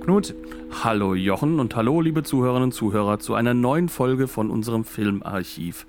[0.00, 0.34] Knut.
[0.82, 5.86] Hallo Jochen und hallo liebe Zuhörerinnen und Zuhörer zu einer neuen Folge von unserem Filmarchiv.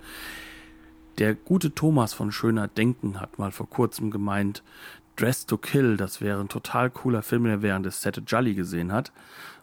[1.18, 4.64] Der gute Thomas von Schöner Denken hat mal vor kurzem gemeint,
[5.16, 8.54] Dress to Kill, das wäre ein total cooler Film, den er während des Set Jolly
[8.54, 9.12] gesehen hat.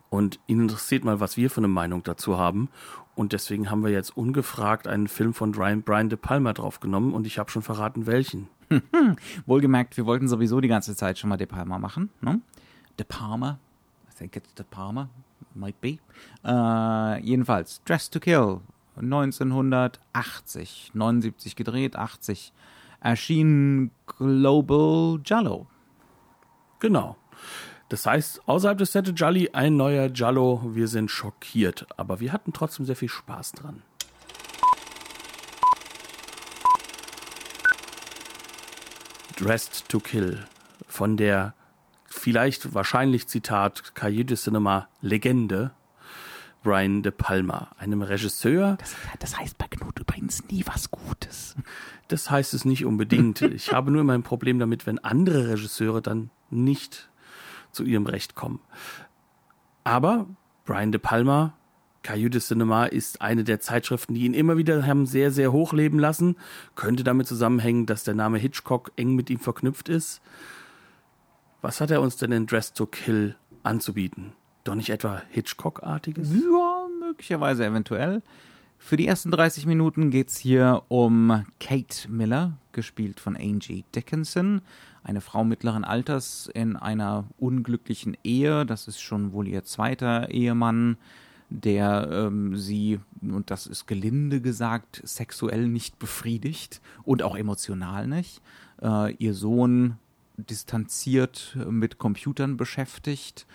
[0.08, 2.70] Und ihn interessiert mal, was wir für eine Meinung dazu haben.
[3.14, 7.26] Und deswegen haben wir jetzt ungefragt einen Film von Brian, Brian De Palma draufgenommen und
[7.26, 8.48] ich habe schon verraten, welchen.
[9.46, 12.10] Wohlgemerkt, wir wollten sowieso die ganze Zeit schon mal De Palma machen.
[12.20, 12.40] Ne?
[12.98, 13.58] De Palma,
[14.18, 15.08] think it's De Palma,
[15.54, 15.98] might be.
[16.44, 18.60] Äh, jedenfalls, Dress to Kill,
[18.96, 22.52] 1980, 79 gedreht, 80
[23.00, 25.66] erschien Global Jallo.
[26.80, 27.16] Genau.
[27.88, 30.60] Das heißt, außerhalb des Sette Jolly ein neuer Jallo.
[30.74, 33.82] Wir sind schockiert, aber wir hatten trotzdem sehr viel Spaß dran.
[39.36, 40.44] Dressed to Kill
[40.88, 41.54] von der
[42.08, 45.72] vielleicht wahrscheinlich Zitat Cahiers de Cinema Legende
[46.62, 48.76] Brian De Palma, einem Regisseur.
[48.78, 51.54] Das, das, heißt bei Knut übrigens nie was Gutes.
[52.08, 53.40] Das heißt es nicht unbedingt.
[53.58, 57.08] Ich habe nur immer ein Problem damit, wenn andere Regisseure dann nicht
[57.70, 58.60] zu ihrem Recht kommen.
[59.84, 60.26] Aber
[60.64, 61.54] Brian De Palma,
[62.02, 65.72] Cahiers de Cinema, ist eine der Zeitschriften, die ihn immer wieder haben sehr, sehr hoch
[65.72, 66.36] leben lassen.
[66.74, 70.20] Könnte damit zusammenhängen, dass der Name Hitchcock eng mit ihm verknüpft ist.
[71.60, 74.32] Was hat er uns denn in Dress to Kill anzubieten?
[74.62, 76.32] Doch nicht etwa Hitchcock-artiges?
[76.32, 78.22] Ja, möglicherweise eventuell.
[78.78, 84.60] Für die ersten 30 Minuten geht es hier um Kate Miller, gespielt von Angie Dickinson,
[85.02, 88.64] eine Frau mittleren Alters in einer unglücklichen Ehe.
[88.64, 90.96] Das ist schon wohl ihr zweiter Ehemann,
[91.50, 98.42] der ähm, sie, und das ist gelinde gesagt, sexuell nicht befriedigt und auch emotional nicht.
[98.80, 99.98] Äh, ihr Sohn
[100.38, 103.46] distanziert mit Computern beschäftigt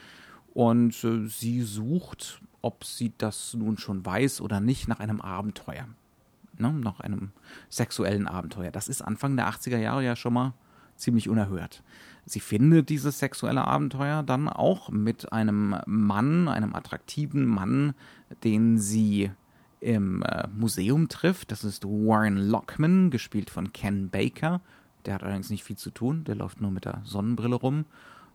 [0.54, 5.88] und äh, sie sucht, ob sie das nun schon weiß oder nicht, nach einem Abenteuer.
[6.58, 6.72] Ne?
[6.72, 7.32] Nach einem
[7.70, 8.72] sexuellen Abenteuer.
[8.72, 10.54] Das ist Anfang der 80er Jahre ja schon mal
[10.96, 11.84] ziemlich unerhört.
[12.26, 17.96] Sie findet dieses sexuelle Abenteuer dann auch mit einem Mann, einem attraktiven Mann,
[18.44, 19.32] den sie
[19.82, 21.52] im äh, Museum trifft.
[21.52, 24.62] Das ist Warren Lockman, gespielt von Ken Baker.
[25.06, 27.86] Der hat allerdings nicht viel zu tun, der läuft nur mit der Sonnenbrille rum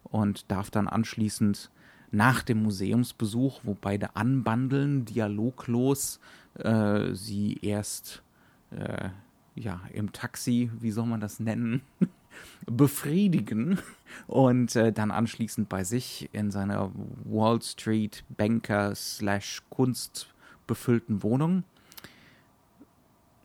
[0.05, 1.71] und darf dann anschließend
[2.11, 6.21] nach dem Museumsbesuch, wo beide anbandeln, dialoglos,
[6.55, 8.23] äh, sie erst
[8.71, 9.11] äh,
[9.55, 11.83] ja im Taxi, wie soll man das nennen,
[12.67, 13.79] befriedigen
[14.27, 16.91] und äh, dann anschließend bei sich in seiner
[17.25, 20.33] Wall Street Banker slash Kunst
[20.67, 21.65] befüllten Wohnung.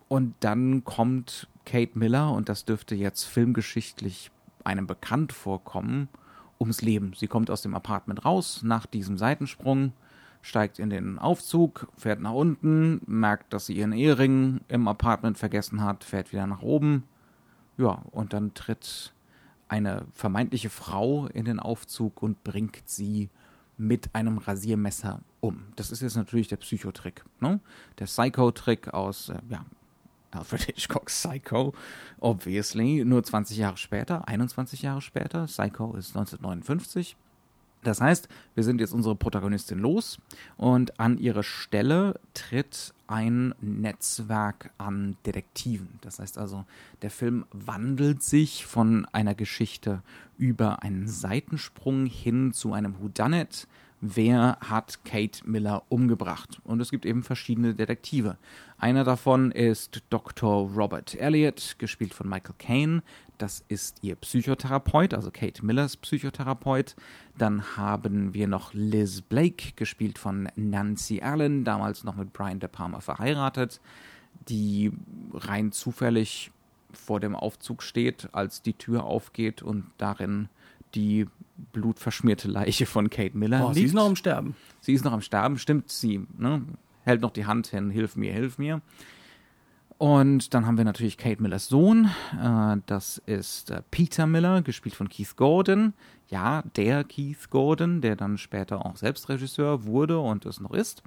[0.07, 4.31] Und dann kommt Kate Miller, und das dürfte jetzt filmgeschichtlich
[4.63, 6.09] einem bekannt vorkommen,
[6.59, 7.13] ums Leben.
[7.15, 9.93] Sie kommt aus dem Apartment raus nach diesem Seitensprung,
[10.41, 15.81] steigt in den Aufzug, fährt nach unten, merkt, dass sie ihren Ehering im Apartment vergessen
[15.81, 17.03] hat, fährt wieder nach oben.
[17.77, 19.13] Ja, und dann tritt
[19.67, 23.29] eine vermeintliche Frau in den Aufzug und bringt sie
[23.77, 25.63] mit einem Rasiermesser um.
[25.75, 27.59] Das ist jetzt natürlich der Psychotrick, ne?
[27.97, 29.65] Der Psycho-Trick aus äh, ja,
[30.35, 31.73] Alfred Hitchcocks Psycho,
[32.19, 35.45] obviously, nur 20 Jahre später, 21 Jahre später.
[35.45, 37.15] Psycho ist 1959.
[37.83, 40.17] Das heißt, wir sind jetzt unsere Protagonistin los
[40.55, 45.99] und an ihre Stelle tritt ein Netzwerk an Detektiven.
[46.01, 46.65] Das heißt also,
[47.01, 50.01] der Film wandelt sich von einer Geschichte
[50.37, 53.67] über einen Seitensprung hin zu einem Whodunit,
[54.05, 56.59] wer hat Kate Miller umgebracht.
[56.65, 58.37] Und es gibt eben verschiedene Detektive.
[58.77, 60.69] Einer davon ist Dr.
[60.69, 63.01] Robert Elliott, gespielt von Michael Caine.
[63.37, 66.97] Das ist ihr Psychotherapeut, also Kate Millers Psychotherapeut.
[67.37, 72.69] Dann haben wir noch Liz Blake, gespielt von Nancy Allen, damals noch mit Brian De
[72.69, 73.79] Palma verheiratet,
[74.49, 74.91] die
[75.33, 76.51] rein zufällig
[76.91, 80.49] vor dem Aufzug steht, als die Tür aufgeht und darin
[80.95, 81.27] die
[81.71, 83.75] blutverschmierte Leiche von Kate Miller oh, liegt.
[83.75, 84.55] Sie ist noch am Sterben.
[84.81, 86.25] Sie ist noch am Sterben, stimmt sie.
[86.37, 86.63] Ne?
[87.03, 88.81] Hält noch die Hand hin, hilf mir, hilf mir.
[90.03, 92.09] Und dann haben wir natürlich Kate Millers Sohn.
[92.41, 95.93] Äh, das ist äh, Peter Miller, gespielt von Keith Gordon.
[96.27, 101.03] Ja, der Keith Gordon, der dann später auch selbst Regisseur wurde und es noch ist.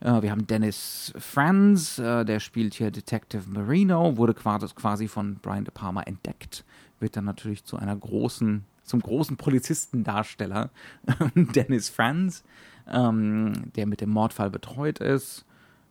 [0.00, 5.72] Äh, wir haben Dennis Franz, der spielt hier Detective Marino, wurde quasi von Brian De
[5.72, 6.64] Palma entdeckt.
[6.98, 10.70] Wird dann natürlich zu einer großen, zum großen Polizistendarsteller
[11.34, 12.44] Dennis Franz,
[12.86, 15.46] ähm, der mit dem Mordfall betreut ist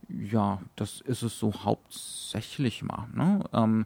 [0.10, 3.08] ja, das ist es so hauptsächlich mal.
[3.14, 3.44] Ne?
[3.54, 3.86] Ähm,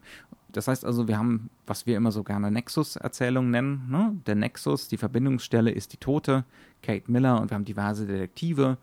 [0.52, 3.88] das heißt also, wir haben, was wir immer so gerne Nexus-Erzählung nennen.
[3.90, 4.16] Ne?
[4.26, 6.44] Der Nexus, die Verbindungsstelle ist die Tote,
[6.82, 8.78] Kate Miller, und wir haben diverse Detektive,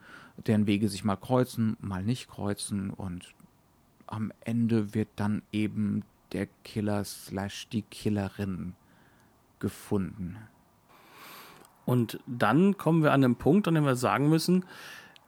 [0.46, 2.90] deren Wege sich mal kreuzen, mal nicht kreuzen.
[2.92, 3.34] Und
[4.08, 6.04] am Ende wird dann eben
[6.34, 8.74] der Killer slash die Killerin
[9.62, 10.36] gefunden.
[11.86, 14.66] Und dann kommen wir an den Punkt, an dem wir sagen müssen,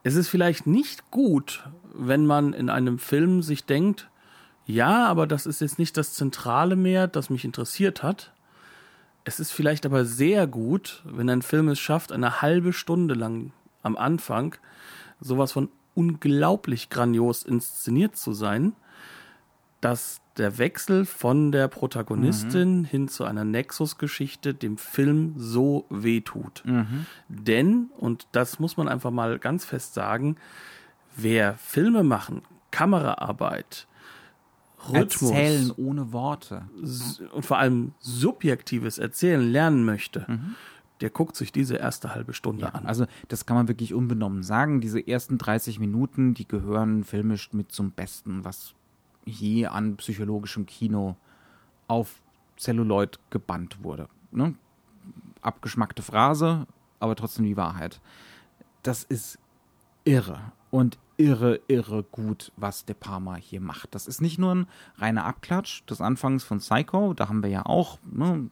[0.04, 1.64] es ist vielleicht nicht gut,
[1.94, 4.10] wenn man in einem Film sich denkt,
[4.66, 8.34] ja, aber das ist jetzt nicht das Zentrale mehr, das mich interessiert hat.
[9.24, 13.54] Es ist vielleicht aber sehr gut, wenn ein Film es schafft, eine halbe Stunde lang
[13.82, 14.56] am Anfang
[15.22, 18.74] sowas von unglaublich grandios inszeniert zu sein,
[19.80, 22.86] dass der Wechsel von der Protagonistin mhm.
[22.86, 26.64] hin zu einer Nexus-Geschichte dem Film so wehtut.
[26.66, 27.06] Mhm.
[27.28, 30.38] Denn, und das muss man einfach mal ganz fest sagen,
[31.16, 32.42] wer Filme machen,
[32.72, 33.88] Kameraarbeit,
[34.90, 36.64] Rhythmus, Erzählen ohne Worte
[37.32, 40.56] und vor allem subjektives Erzählen lernen möchte, mhm.
[41.00, 42.86] der guckt sich diese erste halbe Stunde ja, an.
[42.86, 44.82] Also das kann man wirklich unbenommen sagen.
[44.82, 48.74] Diese ersten 30 Minuten, die gehören filmisch mit zum Besten, was
[49.25, 51.16] je an psychologischem Kino
[51.88, 52.22] auf
[52.58, 54.08] Celluloid gebannt wurde.
[54.31, 54.56] Ne?
[55.42, 56.68] Abgeschmackte Phrase,
[57.00, 58.00] aber trotzdem die Wahrheit.
[58.84, 59.40] Das ist
[60.04, 60.40] irre
[60.72, 63.96] und irre, irre gut, was De Palma hier macht.
[63.96, 64.68] Das ist nicht nur ein
[64.98, 68.50] reiner Abklatsch des Anfangs von Psycho, da haben wir ja auch ne,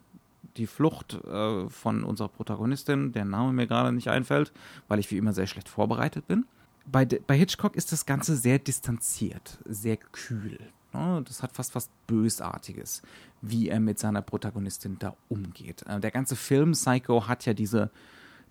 [0.57, 4.51] die Flucht äh, von unserer Protagonistin, der Name mir gerade nicht einfällt,
[4.87, 6.45] weil ich wie immer sehr schlecht vorbereitet bin
[6.85, 10.59] bei, bei Hitchcock ist das Ganze sehr distanziert, sehr kühl.
[10.93, 11.23] Ne?
[11.25, 13.01] Das hat fast was Bösartiges,
[13.41, 15.83] wie er mit seiner Protagonistin da umgeht.
[15.87, 17.91] Äh, der ganze Film Psycho hat ja diese,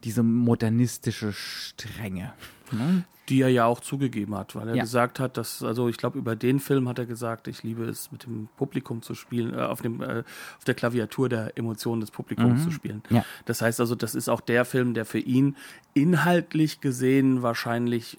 [0.04, 2.32] diese modernistische Strenge.
[2.72, 3.04] Ne?
[3.28, 4.82] Die er ja auch zugegeben hat, weil er ja.
[4.82, 8.10] gesagt hat, dass, also ich glaube, über den Film hat er gesagt, ich liebe es,
[8.10, 10.24] mit dem Publikum zu spielen, äh, auf, dem, äh,
[10.56, 12.64] auf der Klaviatur der Emotionen des Publikums mhm.
[12.64, 13.02] zu spielen.
[13.10, 13.24] Ja.
[13.44, 15.56] Das heißt also, das ist auch der Film, der für ihn
[15.94, 18.18] inhaltlich gesehen wahrscheinlich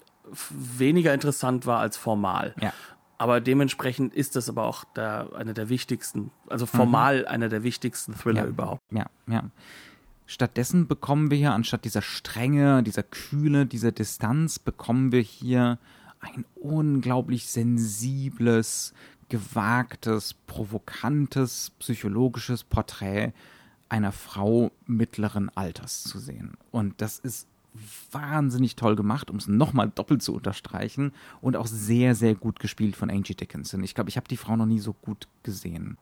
[0.50, 2.54] weniger interessant war als formal.
[2.60, 2.72] Ja.
[3.18, 7.26] Aber dementsprechend ist das aber auch der, einer der wichtigsten, also formal mhm.
[7.26, 8.80] einer der wichtigsten Thriller überhaupt.
[8.90, 9.44] Ja, ja.
[10.32, 15.78] Stattdessen bekommen wir hier, anstatt dieser Strenge, dieser Kühle, dieser Distanz, bekommen wir hier
[16.20, 18.94] ein unglaublich sensibles,
[19.28, 23.34] gewagtes, provokantes, psychologisches Porträt
[23.90, 26.56] einer Frau mittleren Alters zu sehen.
[26.70, 27.46] Und das ist
[28.10, 32.96] wahnsinnig toll gemacht, um es nochmal doppelt zu unterstreichen und auch sehr, sehr gut gespielt
[32.96, 33.82] von Angie Dickinson.
[33.82, 35.96] Ich glaube, ich habe die Frau noch nie so gut gesehen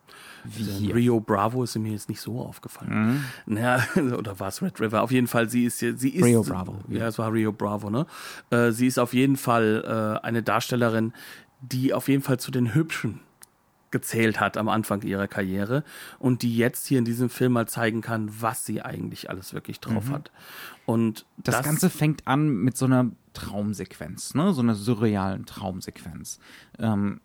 [0.45, 0.95] wie also hier.
[0.95, 3.25] Rio Bravo ist mir jetzt nicht so aufgefallen.
[3.47, 3.55] Mhm.
[3.55, 3.85] Naja,
[4.19, 5.03] oder war es Red River?
[5.03, 6.81] Auf jeden Fall, sie ist, sie ist Rio Bravo.
[6.89, 8.07] Ja, es war Rio Bravo, ne?
[8.51, 11.13] Äh, sie ist auf jeden Fall äh, eine Darstellerin,
[11.61, 13.21] die auf jeden Fall zu den hübschen
[13.91, 15.85] gezählt hat am Anfang ihrer Karriere
[16.19, 19.81] und die jetzt hier in diesem Film mal zeigen kann, was sie eigentlich alles wirklich
[19.81, 20.13] drauf mhm.
[20.13, 20.31] hat.
[20.87, 24.53] Und das, das, Ganze fängt an mit so einer Traumsequenz, ne?
[24.53, 26.39] so einer surrealen Traumsequenz.
[26.79, 27.21] Ähm,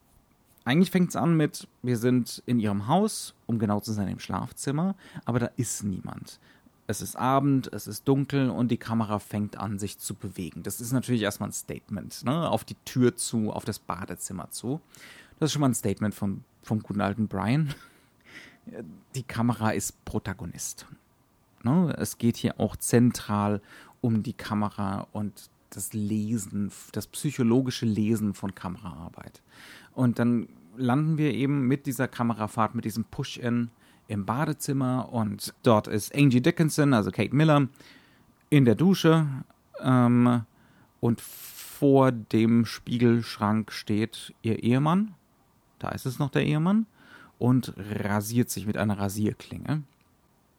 [0.65, 4.19] eigentlich fängt es an mit, wir sind in ihrem Haus, um genau zu sein, im
[4.19, 6.39] Schlafzimmer, aber da ist niemand.
[6.88, 10.62] Es ist Abend, es ist dunkel und die Kamera fängt an, sich zu bewegen.
[10.62, 12.50] Das ist natürlich erstmal ein Statement, ne?
[12.50, 14.81] auf die Tür zu, auf das Badezimmer zu.
[15.39, 17.74] Das ist schon mal ein Statement vom vom guten alten Brian.
[19.13, 20.88] Die Kamera ist Protagonist.
[21.63, 21.96] Ne?
[21.98, 23.62] Es geht hier auch zentral
[24.01, 29.42] um die Kamera und das Lesen, das psychologische Lesen von Kameraarbeit.
[29.94, 33.70] Und dann landen wir eben mit dieser Kamerafahrt, mit diesem Push-In
[34.08, 37.68] im Badezimmer und dort ist Angie Dickinson, also Kate Miller,
[38.50, 39.27] in der Dusche
[39.82, 40.44] ähm,
[41.00, 45.15] und vor dem Spiegelschrank steht ihr Ehemann
[45.79, 46.86] da ist es noch der Ehemann,
[47.38, 49.84] und rasiert sich mit einer Rasierklinge.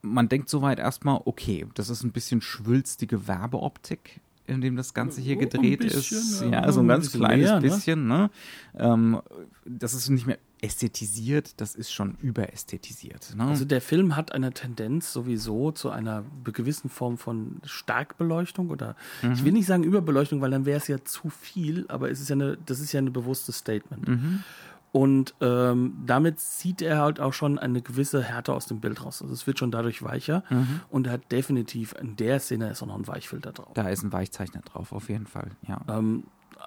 [0.03, 5.21] Man denkt soweit erstmal, okay, das ist ein bisschen schwülstige Werbeoptik, in dem das Ganze
[5.21, 6.41] hier gedreht bisschen, ist.
[6.43, 7.61] Ja, ja so ein ganz kleines mehr, ne?
[7.61, 8.07] bisschen.
[8.07, 8.31] Ne?
[8.79, 9.21] Ähm,
[9.65, 13.35] das ist nicht mehr ästhetisiert, das ist schon überästhetisiert.
[13.37, 13.45] Ne?
[13.45, 19.33] Also der Film hat eine Tendenz sowieso zu einer gewissen Form von Starkbeleuchtung oder mhm.
[19.33, 22.31] ich will nicht sagen Überbeleuchtung, weil dann wäre es ja zu viel, aber es ist
[22.31, 24.09] ja eine, das ist ja ein bewusstes Statement.
[24.09, 24.45] Mhm.
[24.93, 29.21] Und ähm, damit zieht er halt auch schon eine gewisse Härte aus dem Bild raus.
[29.21, 30.43] Also es wird schon dadurch weicher.
[30.49, 30.81] Mhm.
[30.89, 33.75] Und er hat definitiv in der Szene ist auch noch ein Weichfilter drauf.
[33.75, 35.51] Da ist ein Weichzeichner drauf, auf jeden Fall.
[35.69, 35.81] Ja.
[35.89, 36.25] Ähm,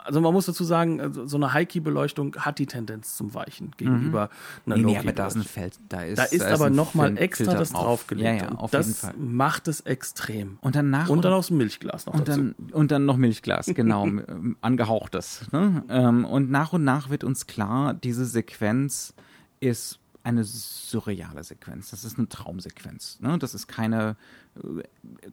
[0.09, 4.29] also man muss dazu sagen, also so eine High-Key-Beleuchtung hat die Tendenz zum Weichen gegenüber
[4.65, 4.81] einer Mhm.
[4.85, 5.77] Nee, nee, aber da ist ein Feld.
[5.87, 7.83] Da ist, Da ist ein aber nochmal extra Filter das drauf.
[7.83, 8.41] draufgelegt.
[8.41, 9.13] Ja, ja, auf das jeden Fall.
[9.17, 10.57] macht es extrem.
[10.61, 12.39] Und dann nach Und dann aus dem Milchglas noch und dazu.
[12.41, 15.45] dann, und dann noch Milchglas, genau, ähm, angehauchtes.
[15.51, 15.83] Ne?
[15.89, 19.13] Ähm, und nach und nach wird uns klar, diese Sequenz
[19.59, 21.91] ist eine surreale Sequenz.
[21.91, 23.19] Das ist eine Traumsequenz.
[23.21, 23.37] Ne?
[23.39, 24.15] Das ist keine
[24.57, 24.83] äh,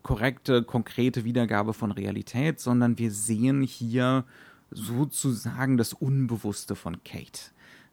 [0.02, 4.24] korrekte, konkrete Wiedergabe von Realität, sondern wir sehen hier
[4.70, 7.50] sozusagen das Unbewusste von Kate.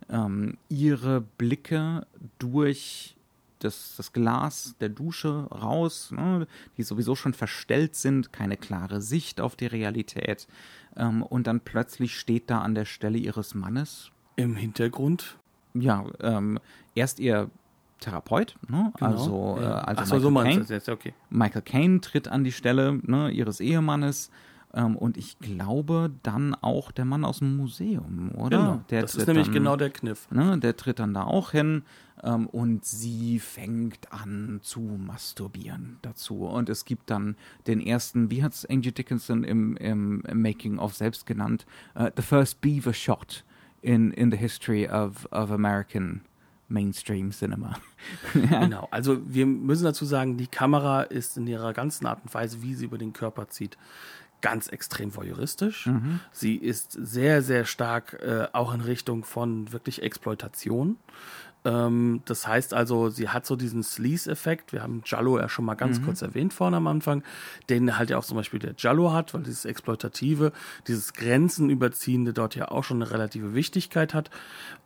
[0.10, 2.06] Ähm, ihre Blicke
[2.40, 3.16] durch
[3.60, 9.40] das, das Glas der Dusche raus, ne, die sowieso schon verstellt sind, keine klare Sicht
[9.40, 10.48] auf die Realität.
[10.98, 15.38] Ähm, und dann plötzlich steht da an der Stelle ihres Mannes, Im Hintergrund.
[15.74, 16.60] ja, ähm,
[16.96, 17.50] erst ihr
[18.00, 19.12] Therapeut, ne, Genau.
[19.12, 21.14] also, äh, also Ach so, so Michael meinst du das jetzt, okay.
[21.30, 24.30] Michael Caine tritt an die Stelle ne, ihres Ehemannes.
[24.76, 28.58] Ähm, und ich glaube dann auch der Mann aus dem Museum, oder?
[28.58, 28.82] Genau.
[28.90, 30.30] Der das ist nämlich dann, genau der Kniff.
[30.32, 31.84] Ne, der tritt dann da auch hin
[32.24, 36.46] ähm, und sie fängt an zu masturbieren dazu.
[36.46, 37.36] Und es gibt dann
[37.68, 42.24] den ersten, wie hat es Angie Dickinson im, im, im Making-of selbst genannt, äh, The
[42.24, 43.44] First Beaver Shot
[43.82, 46.22] in, in the History of, of American
[46.68, 47.78] Mainstream Cinema.
[48.34, 48.88] Genau.
[48.92, 52.74] Also wir müssen dazu sagen, die Kamera ist in ihrer ganzen Art und Weise, wie
[52.74, 53.78] sie über den Körper zieht,
[54.44, 55.88] ganz extrem voyeuristisch.
[56.32, 60.98] Sie ist sehr, sehr stark äh, auch in Richtung von wirklich Exploitation.
[61.66, 64.74] Ähm, das heißt also, sie hat so diesen Sleaze-Effekt.
[64.74, 67.24] Wir haben Jallo ja schon mal ganz kurz erwähnt vorne am Anfang,
[67.70, 70.52] den halt ja auch zum Beispiel der Jallo hat, weil dieses Exploitative,
[70.88, 74.30] dieses Grenzenüberziehende dort ja auch schon eine relative Wichtigkeit hat.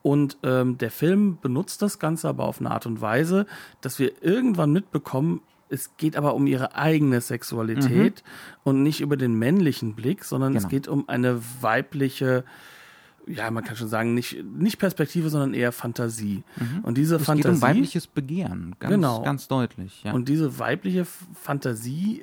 [0.03, 3.47] Und ähm, der Film benutzt das Ganze aber auf eine Art und Weise,
[3.81, 8.23] dass wir irgendwann mitbekommen, es geht aber um ihre eigene Sexualität
[8.63, 10.69] und nicht über den männlichen Blick, sondern es Genau.
[10.69, 12.43] geht um eine weibliche,
[13.27, 16.43] ja, man kann schon sagen, nicht, nicht Perspektive, sondern eher Fantasie.
[16.83, 17.55] Und diese Es geht Fantasie.
[17.55, 19.21] um weibliches Begehren, ganz, Genau.
[19.23, 20.03] ganz deutlich.
[20.03, 20.13] Ja.
[20.13, 22.21] Und diese weibliche Fantasie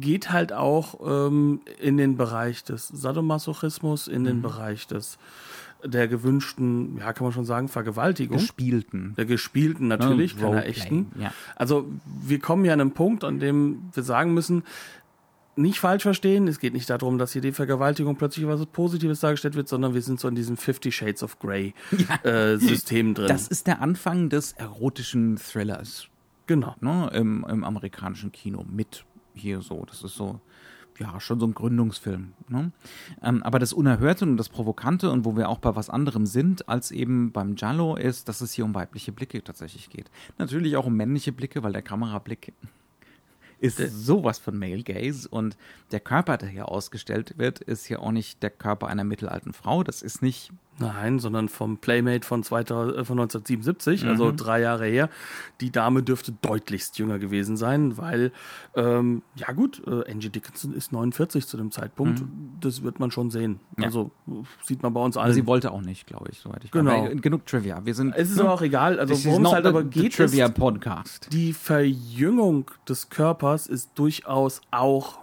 [0.00, 4.26] geht halt auch ähm, in den Bereich des Sadomasochismus, in Mhm.
[4.26, 5.18] den Bereich des
[5.84, 8.38] der gewünschten, ja, kann man schon sagen, Vergewaltigung.
[8.38, 9.14] Gespielten.
[9.16, 11.12] Der gespielten natürlich, Ne, keiner echten.
[11.18, 11.32] ja.
[11.56, 11.88] Also
[12.22, 14.64] wir kommen ja an einen Punkt, an dem wir sagen müssen,
[15.58, 19.56] nicht falsch verstehen, es geht nicht darum, dass hier die Vergewaltigung plötzlich was Positives dargestellt
[19.56, 21.74] wird, sondern wir sind so in diesem Fifty Shades of Grey
[22.22, 23.26] äh, System drin.
[23.26, 26.08] Das ist der Anfang des erotischen Thrillers
[26.46, 26.74] genau.
[26.80, 29.04] ne, im, im amerikanischen Kino mit
[29.34, 29.84] hier so.
[29.84, 30.40] Das ist so,
[30.98, 32.32] ja, schon so ein Gründungsfilm.
[32.48, 32.72] Ne?
[33.22, 36.68] Ähm, aber das Unerhörte und das Provokante und wo wir auch bei was anderem sind
[36.68, 40.10] als eben beim Giallo ist, dass es hier um weibliche Blicke tatsächlich geht.
[40.38, 42.52] Natürlich auch um männliche Blicke, weil der Kamerablick
[43.60, 45.56] ist sowas von Male Gaze und
[45.90, 49.82] der Körper, der hier ausgestellt wird, ist hier auch nicht der Körper einer mittelalten Frau.
[49.82, 54.08] Das ist nicht Nein, sondern vom Playmate von, 2000, äh, von 1977, Mhm.
[54.10, 55.08] also drei Jahre her.
[55.60, 58.30] Die Dame dürfte deutlichst jünger gewesen sein, weil,
[58.76, 62.22] ähm, ja gut, äh, Angie Dickinson ist 49 zu dem Zeitpunkt.
[62.60, 63.58] Das wird man schon sehen.
[63.76, 63.82] Mhm.
[63.82, 63.84] Ja.
[63.86, 64.10] Also
[64.62, 65.32] sieht man bei uns allen.
[65.34, 66.90] sie wollte auch nicht, glaube ich, soweit ich Genau.
[66.92, 67.10] weiß.
[67.10, 67.84] Aber Genug Trivia.
[67.84, 68.14] Wir sind.
[68.16, 69.00] es ist aber auch egal.
[69.00, 71.28] Also worum es halt aber geht, Trivia ist, Podcast.
[71.32, 75.20] die Verjüngung des Körpers ist durchaus auch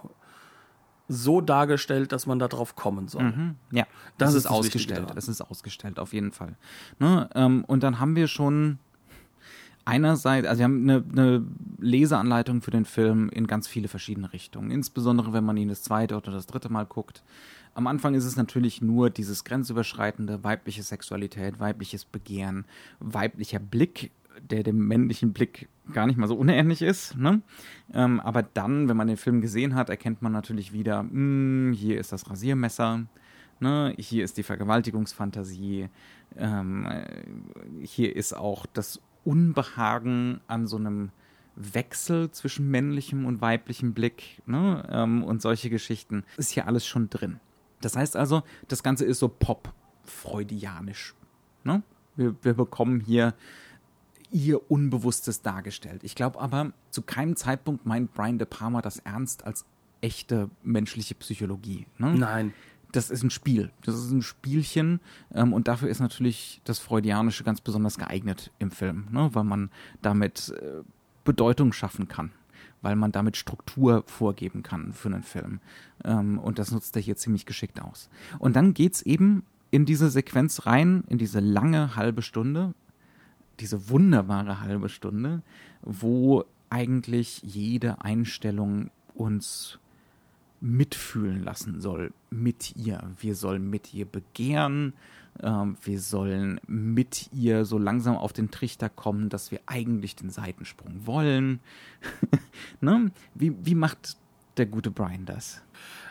[1.08, 3.54] so dargestellt, dass man darauf kommen soll.
[3.70, 3.86] Ja,
[4.18, 5.06] Das das, ist ist ausgestellt.
[5.14, 6.56] Das ist ausgestellt, auf jeden Fall.
[6.98, 7.28] Ne?
[7.34, 8.78] Ähm, und dann haben wir schon
[9.84, 11.44] einerseits, also wir haben eine, eine
[11.78, 14.70] Leseanleitung für den Film in ganz viele verschiedene Richtungen.
[14.70, 17.22] Insbesondere, wenn man ihn das zweite oder das dritte Mal guckt.
[17.74, 22.64] Am Anfang ist es natürlich nur dieses grenzüberschreitende weibliche Sexualität, weibliches Begehren,
[23.00, 27.16] weiblicher Blick, der dem männlichen Blick gar nicht mal so unähnlich ist.
[27.16, 27.42] Ne?
[27.92, 31.98] Ähm, aber dann, wenn man den Film gesehen hat, erkennt man natürlich wieder, mh, hier
[31.98, 33.06] ist das Rasiermesser,
[33.60, 33.94] ne?
[33.98, 35.88] hier ist die Vergewaltigungsfantasie,
[36.36, 37.06] ähm, äh,
[37.84, 41.10] hier ist auch das Unbehagen an so einem
[41.56, 44.86] Wechsel zwischen männlichem und weiblichem Blick ne?
[44.90, 46.24] ähm, und solche Geschichten.
[46.36, 47.40] Ist hier alles schon drin.
[47.80, 51.14] Das heißt also, das Ganze ist so pop-freudianisch.
[51.64, 51.82] Ne?
[52.16, 53.34] Wir, wir bekommen hier
[54.30, 56.02] ihr Unbewusstes dargestellt.
[56.04, 59.64] Ich glaube aber, zu keinem Zeitpunkt meint Brian De Palma das ernst als
[60.00, 61.86] echte menschliche Psychologie.
[61.98, 62.14] Ne?
[62.14, 62.54] Nein.
[62.92, 63.70] das ist ein Spiel.
[63.82, 65.00] Das ist ein Spielchen.
[65.34, 69.30] Ähm, und dafür ist natürlich das Freudianische ganz besonders geeignet im Film, ne?
[69.32, 69.70] weil man
[70.02, 70.82] damit äh,
[71.24, 72.32] Bedeutung schaffen kann.
[72.82, 75.60] Weil man damit Struktur vorgeben kann für einen Film.
[76.04, 78.08] Ähm, und das nutzt er hier ziemlich geschickt aus.
[78.38, 82.74] Und dann geht's eben in diese Sequenz rein, in diese lange halbe Stunde,
[83.60, 85.42] diese wunderbare halbe Stunde,
[85.82, 89.78] wo eigentlich jede Einstellung uns
[90.60, 93.02] mitfühlen lassen soll mit ihr.
[93.18, 94.94] Wir sollen mit ihr begehren.
[95.42, 100.30] Ähm, wir sollen mit ihr so langsam auf den Trichter kommen, dass wir eigentlich den
[100.30, 101.60] Seitensprung wollen.
[102.80, 103.10] ne?
[103.34, 104.16] wie, wie macht
[104.56, 105.62] der gute Brian das?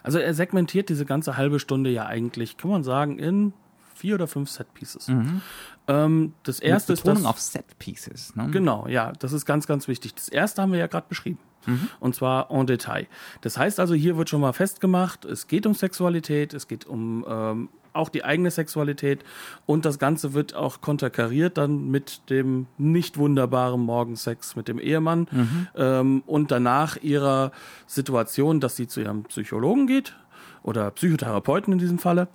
[0.03, 3.53] Also er segmentiert diese ganze halbe Stunde ja eigentlich, kann man sagen, in
[3.95, 5.07] vier oder fünf Set Pieces.
[5.07, 5.41] Mhm.
[5.87, 8.35] Ähm, das erste Mit Betonung ist das, auf Set Pieces.
[8.35, 8.49] Ne?
[8.51, 10.15] Genau, ja, das ist ganz, ganz wichtig.
[10.15, 11.39] Das erste haben wir ja gerade beschrieben.
[11.65, 11.89] Mhm.
[11.99, 13.07] Und zwar en Detail.
[13.41, 17.25] Das heißt also, hier wird schon mal festgemacht, es geht um Sexualität, es geht um
[17.27, 19.23] ähm, auch die eigene Sexualität
[19.65, 25.27] und das Ganze wird auch konterkariert dann mit dem nicht wunderbaren Morgensex mit dem Ehemann
[25.31, 25.67] mhm.
[25.75, 27.51] ähm, und danach ihrer
[27.87, 30.15] Situation, dass sie zu ihrem Psychologen geht
[30.61, 32.27] oder Psychotherapeuten in diesem Falle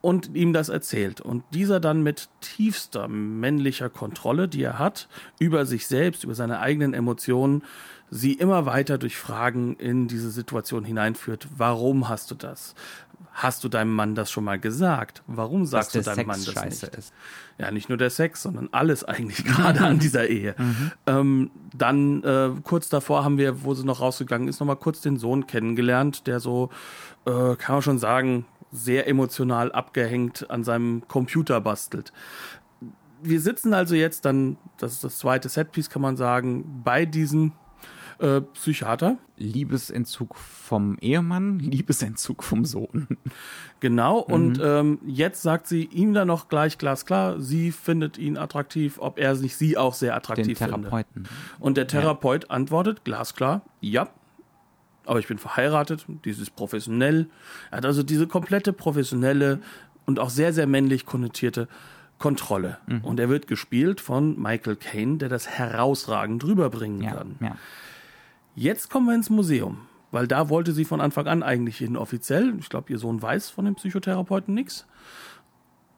[0.00, 1.20] und ihm das erzählt.
[1.20, 6.60] Und dieser dann mit tiefster männlicher Kontrolle, die er hat, über sich selbst, über seine
[6.60, 7.62] eigenen Emotionen,
[8.10, 11.48] sie immer weiter durch Fragen in diese Situation hineinführt.
[11.56, 12.74] Warum hast du das?
[13.32, 15.22] Hast du deinem Mann das schon mal gesagt?
[15.26, 16.98] Warum sagst du deinem Sex Mann das scheiße nicht?
[16.98, 17.14] ist.
[17.58, 20.56] Ja, nicht nur der Sex, sondern alles eigentlich gerade an dieser Ehe.
[21.06, 25.16] Ähm, dann äh, kurz davor haben wir, wo sie noch rausgegangen ist, nochmal kurz den
[25.16, 26.70] Sohn kennengelernt, der so,
[27.26, 32.12] äh, kann man schon sagen, sehr emotional abgehängt an seinem Computer bastelt.
[33.22, 37.52] Wir sitzen also jetzt dann, das ist das zweite Setpiece, kann man sagen, bei diesem
[38.20, 39.16] äh, Psychiater.
[39.36, 43.08] Liebesentzug vom Ehemann, Liebesentzug vom Sohn.
[43.80, 48.98] Genau, und ähm, jetzt sagt sie ihm dann noch gleich glasklar, sie findet ihn attraktiv,
[48.98, 50.80] ob er nicht sie auch sehr Den attraktiv findet.
[50.82, 51.28] Therapeuten.
[51.58, 54.08] Und der Therapeut antwortet glasklar, ja,
[55.06, 57.28] aber ich bin verheiratet, dies ist professionell.
[57.70, 59.60] Er hat also diese komplette professionelle
[60.06, 61.68] und auch sehr, sehr männlich konnotierte
[62.18, 62.78] Kontrolle.
[62.86, 63.00] Mhm.
[63.04, 67.36] Und er wird gespielt von Michael Caine, der das herausragend rüberbringen Ja, kann.
[67.40, 67.56] ja.
[68.54, 69.78] Jetzt kommen wir ins Museum,
[70.10, 72.54] weil da wollte sie von Anfang an eigentlich hin offiziell.
[72.58, 74.86] Ich glaube, ihr Sohn weiß von dem Psychotherapeuten nichts.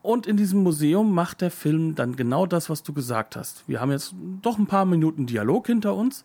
[0.03, 3.69] Und in diesem Museum macht der Film dann genau das, was du gesagt hast.
[3.69, 6.25] Wir haben jetzt doch ein paar Minuten Dialog hinter uns.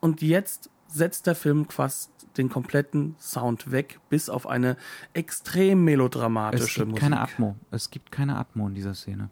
[0.00, 4.76] Und jetzt setzt der Film fast den kompletten Sound weg, bis auf eine
[5.14, 7.02] extrem Es melodramatische gibt Musik.
[7.02, 7.56] keine Atmo.
[7.70, 9.30] Es gibt keine Atmo in dieser Szene.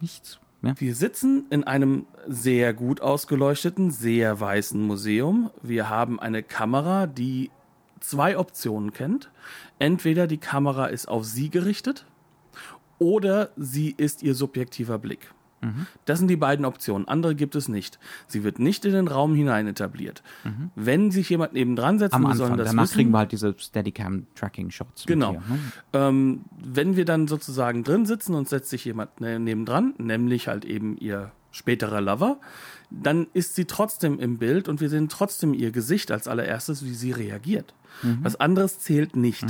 [0.00, 0.38] Nichts.
[0.62, 0.74] Ja.
[0.78, 5.50] Wir sitzen in einem sehr gut ausgeleuchteten, sehr weißen Museum.
[5.62, 7.50] Wir haben eine Kamera, die
[8.00, 9.30] zwei Optionen kennt.
[9.78, 12.06] Entweder die Kamera ist auf sie gerichtet
[12.98, 15.32] oder sie ist ihr subjektiver Blick.
[16.06, 17.06] Das sind die beiden Optionen.
[17.06, 17.98] Andere gibt es nicht.
[18.26, 20.22] Sie wird nicht in den Raum hinein etabliert.
[20.74, 22.46] Wenn sich jemand nebendran setzt, Am wir Anfang.
[22.46, 25.06] sollen das Danach wissen, kriegen wir halt diese Steadicam-Tracking-Shots.
[25.06, 25.34] Genau.
[25.34, 25.58] ihr, ne?
[25.92, 30.64] Ähm, wenn wir dann sozusagen drin sitzen und setzt sich jemand ne, nebendran, nämlich halt
[30.64, 32.38] eben ihr späterer Lover,
[32.90, 36.94] dann ist sie trotzdem im Bild und wir sehen trotzdem ihr Gesicht als allererstes, wie
[36.94, 37.74] sie reagiert.
[38.22, 39.44] Was anderes zählt nicht.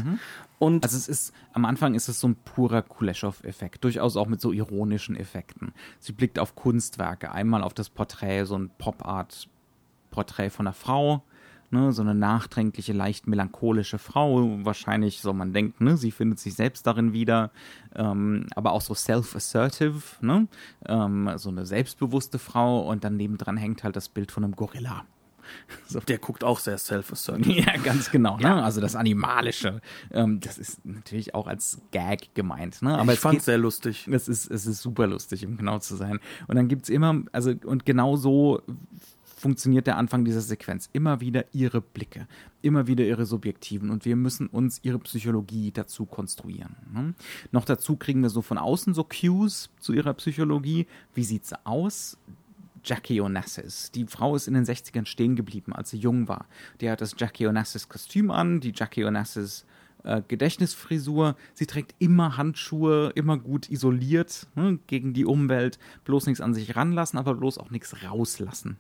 [0.59, 4.40] Und Also es ist, am Anfang ist es so ein purer Kuleshov-Effekt, durchaus auch mit
[4.40, 5.72] so ironischen Effekten.
[6.00, 11.22] Sie blickt auf Kunstwerke, einmal auf das Porträt, so ein Pop-Art-Porträt von einer Frau,
[11.70, 16.54] ne, so eine nachdenkliche, leicht melancholische Frau, wahrscheinlich, so man denkt, ne, sie findet sich
[16.54, 17.50] selbst darin wieder,
[17.94, 20.48] ähm, aber auch so self-assertive, ne,
[20.87, 25.04] ähm, so eine selbstbewusste Frau und dann nebendran hängt halt das Bild von einem Gorilla.
[26.09, 27.50] der guckt auch sehr self-assertive.
[27.61, 28.37] Ja, ganz genau.
[28.38, 28.62] Ne?
[28.62, 29.80] Also das Animalische.
[30.12, 32.83] Ähm, das ist natürlich auch als Gag gemeint.
[32.83, 32.96] Ne?
[32.96, 34.09] Aber ich es fand geht, sehr lustig.
[34.09, 36.20] es ist, es ist super lustig, um genau zu sein.
[36.46, 38.62] Und dann gibt's immer, also und genau so
[39.40, 40.90] funktioniert der Anfang dieser Sequenz.
[40.92, 42.29] Immer wieder ihre Blicke,
[42.61, 46.76] immer wieder ihre subjektiven und wir müssen uns ihre Psychologie dazu konstruieren.
[46.92, 47.14] Ne?
[47.50, 50.87] Noch dazu kriegen wir so von außen so Cues zu ihrer Psychologie.
[51.14, 52.18] Wie sieht sie aus?
[52.85, 53.90] Jackie Onassis.
[53.92, 56.46] Die Frau ist in den 60ern stehen geblieben, als sie jung war.
[56.81, 59.66] Die hat das Jackie Onassis Kostüm an, die Jackie Onassis
[60.05, 61.37] äh, Gedächtnisfrisur.
[61.55, 65.79] Sie trägt immer Handschuhe, immer gut isoliert ne, gegen die Umwelt.
[66.05, 68.79] Bloß nichts an sich ranlassen, aber bloß auch nichts rauslassen.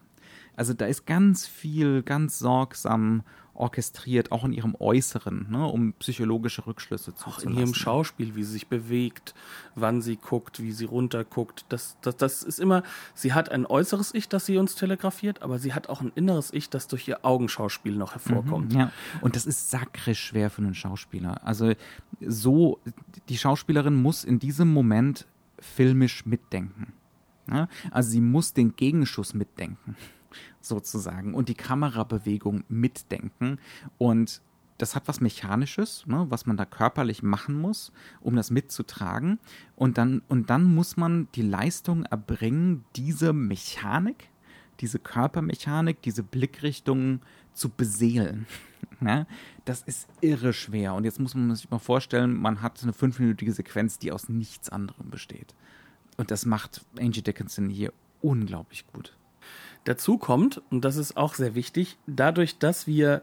[0.60, 3.22] Also da ist ganz viel, ganz sorgsam
[3.54, 7.52] orchestriert, auch in ihrem Äußeren, ne, um psychologische Rückschlüsse Auch zuzulassen.
[7.52, 9.34] in ihrem Schauspiel, wie sie sich bewegt,
[9.74, 11.64] wann sie guckt, wie sie runterguckt.
[11.70, 12.82] Das, das, das ist immer,
[13.14, 16.52] sie hat ein äußeres Ich, das sie uns telegrafiert, aber sie hat auch ein inneres
[16.52, 18.74] Ich, das durch ihr Augenschauspiel noch hervorkommt.
[18.74, 18.92] Ja,
[19.22, 21.42] und das ist sakrisch schwer für einen Schauspieler.
[21.42, 21.72] Also
[22.20, 22.80] so,
[23.30, 25.26] die Schauspielerin muss in diesem Moment
[25.58, 26.92] filmisch mitdenken.
[27.50, 27.66] Ja?
[27.90, 29.96] Also sie muss den Gegenschuss mitdenken,
[30.60, 33.58] sozusagen, und die Kamerabewegung mitdenken.
[33.98, 34.42] Und
[34.80, 39.38] das hat was Mechanisches, ne, was man da körperlich machen muss, um das mitzutragen.
[39.76, 44.30] Und dann, und dann muss man die Leistung erbringen, diese Mechanik,
[44.80, 47.20] diese Körpermechanik, diese Blickrichtung
[47.52, 48.46] zu beseelen.
[49.02, 49.26] Ja,
[49.64, 50.92] das ist irre schwer.
[50.94, 54.68] Und jetzt muss man sich mal vorstellen, man hat eine fünfminütige Sequenz, die aus nichts
[54.68, 55.54] anderem besteht.
[56.18, 59.16] Und das macht Angie Dickinson hier unglaublich gut.
[59.84, 63.22] Dazu kommt, und das ist auch sehr wichtig, dadurch, dass wir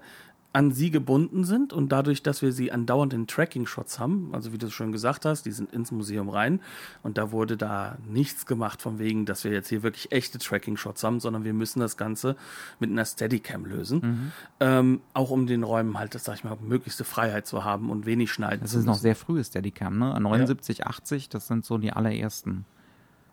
[0.57, 4.57] an sie gebunden sind und dadurch, dass wir sie andauernd in Tracking-Shots haben, also wie
[4.57, 6.61] du schon gesagt hast, die sind ins Museum rein
[7.03, 11.03] und da wurde da nichts gemacht von wegen, dass wir jetzt hier wirklich echte Tracking-Shots
[11.03, 12.35] haben, sondern wir müssen das Ganze
[12.79, 14.31] mit einer Steadicam lösen, mhm.
[14.59, 18.07] ähm, auch um den Räumen halt, das sag ich mal, möglichste Freiheit zu haben und
[18.07, 20.19] wenig schneiden Das ist noch sehr frühes Steadicam, ne?
[20.19, 20.87] 79, ja.
[20.87, 22.65] 80, das sind so die allerersten.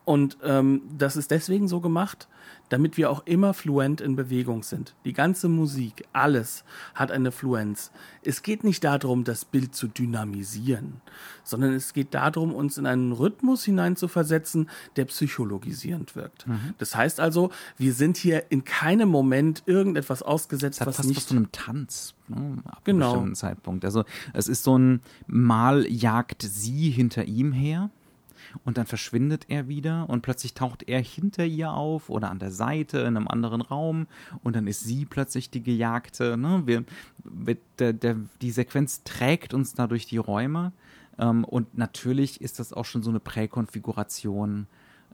[0.04, 2.28] Und ähm, das ist deswegen so gemacht,
[2.68, 4.94] damit wir auch immer fluent in Bewegung sind.
[5.04, 6.64] Die ganze Musik, alles
[6.94, 7.90] hat eine Fluenz.
[8.22, 11.00] Es geht nicht darum, das Bild zu dynamisieren,
[11.42, 16.46] sondern es geht darum, uns in einen Rhythmus hineinzuversetzen, der psychologisierend wirkt.
[16.46, 16.74] Mhm.
[16.78, 21.18] Das heißt also, wir sind hier in keinem Moment irgendetwas ausgesetzt, das was fast nicht
[21.18, 22.14] was von einem Tanz.
[22.28, 23.06] Ne, ab genau.
[23.06, 23.84] einem bestimmten Zeitpunkt.
[23.84, 27.90] Also es ist so ein Mal jagt sie hinter ihm her
[28.64, 32.50] und dann verschwindet er wieder und plötzlich taucht er hinter ihr auf oder an der
[32.50, 34.06] Seite in einem anderen Raum
[34.42, 36.36] und dann ist sie plötzlich die Gejagte.
[36.36, 36.62] Ne?
[36.66, 36.84] Wir,
[37.24, 40.72] wir, der, der, die Sequenz trägt uns da durch die Räume
[41.18, 44.66] ähm, und natürlich ist das auch schon so eine Präkonfiguration,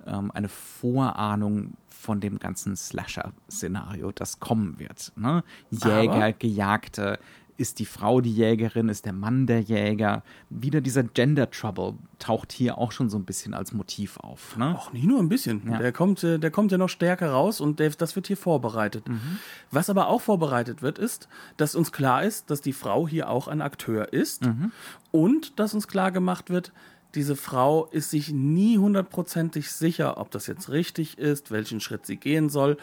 [0.06, 5.12] ähm, eine Vorahnung von dem ganzen Slasher-Szenario, das kommen wird.
[5.16, 5.44] Ne?
[5.70, 7.18] Jäger, Aber Gejagte,
[7.60, 10.22] ist die Frau die Jägerin, ist der Mann der Jäger.
[10.48, 14.56] Wieder dieser Gender Trouble taucht hier auch schon so ein bisschen als Motiv auf.
[14.56, 14.74] Ne?
[14.74, 15.70] Auch nicht nur ein bisschen.
[15.70, 15.78] Ja.
[15.78, 19.06] Der, kommt, äh, der kommt ja noch stärker raus und das wird hier vorbereitet.
[19.06, 19.38] Mhm.
[19.70, 23.46] Was aber auch vorbereitet wird, ist, dass uns klar ist, dass die Frau hier auch
[23.46, 24.72] ein Akteur ist mhm.
[25.10, 26.72] und dass uns klar gemacht wird,
[27.14, 32.16] diese Frau ist sich nie hundertprozentig sicher, ob das jetzt richtig ist, welchen Schritt sie
[32.16, 32.76] gehen soll.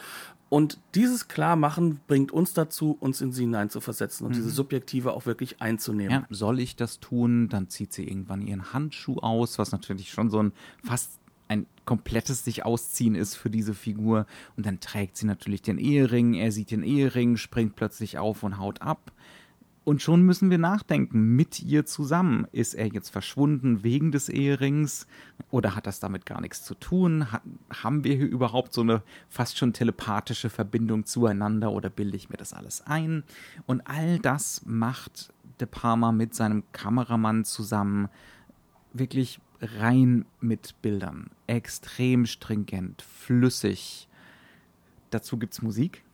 [0.48, 4.36] Und dieses Klarmachen bringt uns dazu, uns in sie hineinzuversetzen und mhm.
[4.36, 6.10] diese Subjektive auch wirklich einzunehmen.
[6.10, 7.48] Ja, soll ich das tun?
[7.48, 12.44] Dann zieht sie irgendwann ihren Handschuh aus, was natürlich schon so ein fast ein komplettes
[12.44, 14.26] sich ausziehen ist für diese Figur.
[14.56, 18.58] Und dann trägt sie natürlich den Ehering, er sieht den Ehering, springt plötzlich auf und
[18.58, 19.12] haut ab.
[19.88, 22.46] Und schon müssen wir nachdenken, mit ihr zusammen.
[22.52, 25.06] Ist er jetzt verschwunden wegen des Eherings
[25.50, 27.32] oder hat das damit gar nichts zu tun?
[27.32, 27.40] Hat,
[27.72, 32.36] haben wir hier überhaupt so eine fast schon telepathische Verbindung zueinander oder bilde ich mir
[32.36, 33.24] das alles ein?
[33.64, 38.10] Und all das macht De Palma mit seinem Kameramann zusammen
[38.92, 41.30] wirklich rein mit Bildern.
[41.46, 44.06] Extrem stringent, flüssig.
[45.08, 46.04] Dazu gibt es Musik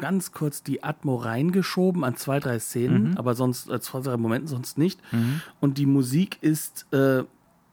[0.00, 3.16] ganz kurz die Atmo reingeschoben an zwei, drei Szenen, mhm.
[3.16, 5.00] aber sonst, äh, zwei, drei Momenten sonst nicht.
[5.12, 5.40] Mhm.
[5.60, 7.24] Und die Musik ist äh,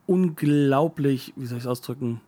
[0.06, 2.22] unglaublich, wie soll ich es ausdrücken,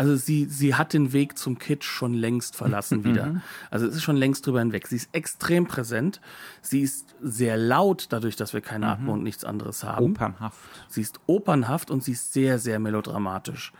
[0.00, 3.26] also sie, sie hat den Weg zum Kitsch schon längst verlassen wieder.
[3.26, 3.42] Mhm.
[3.70, 4.86] Also es ist schon längst drüber hinweg.
[4.86, 6.22] Sie ist extrem präsent.
[6.62, 10.12] Sie ist sehr laut, dadurch, dass wir keine Atmung und nichts anderes haben.
[10.12, 10.58] Opernhaft.
[10.88, 13.74] Sie ist opernhaft und sie ist sehr, sehr melodramatisch.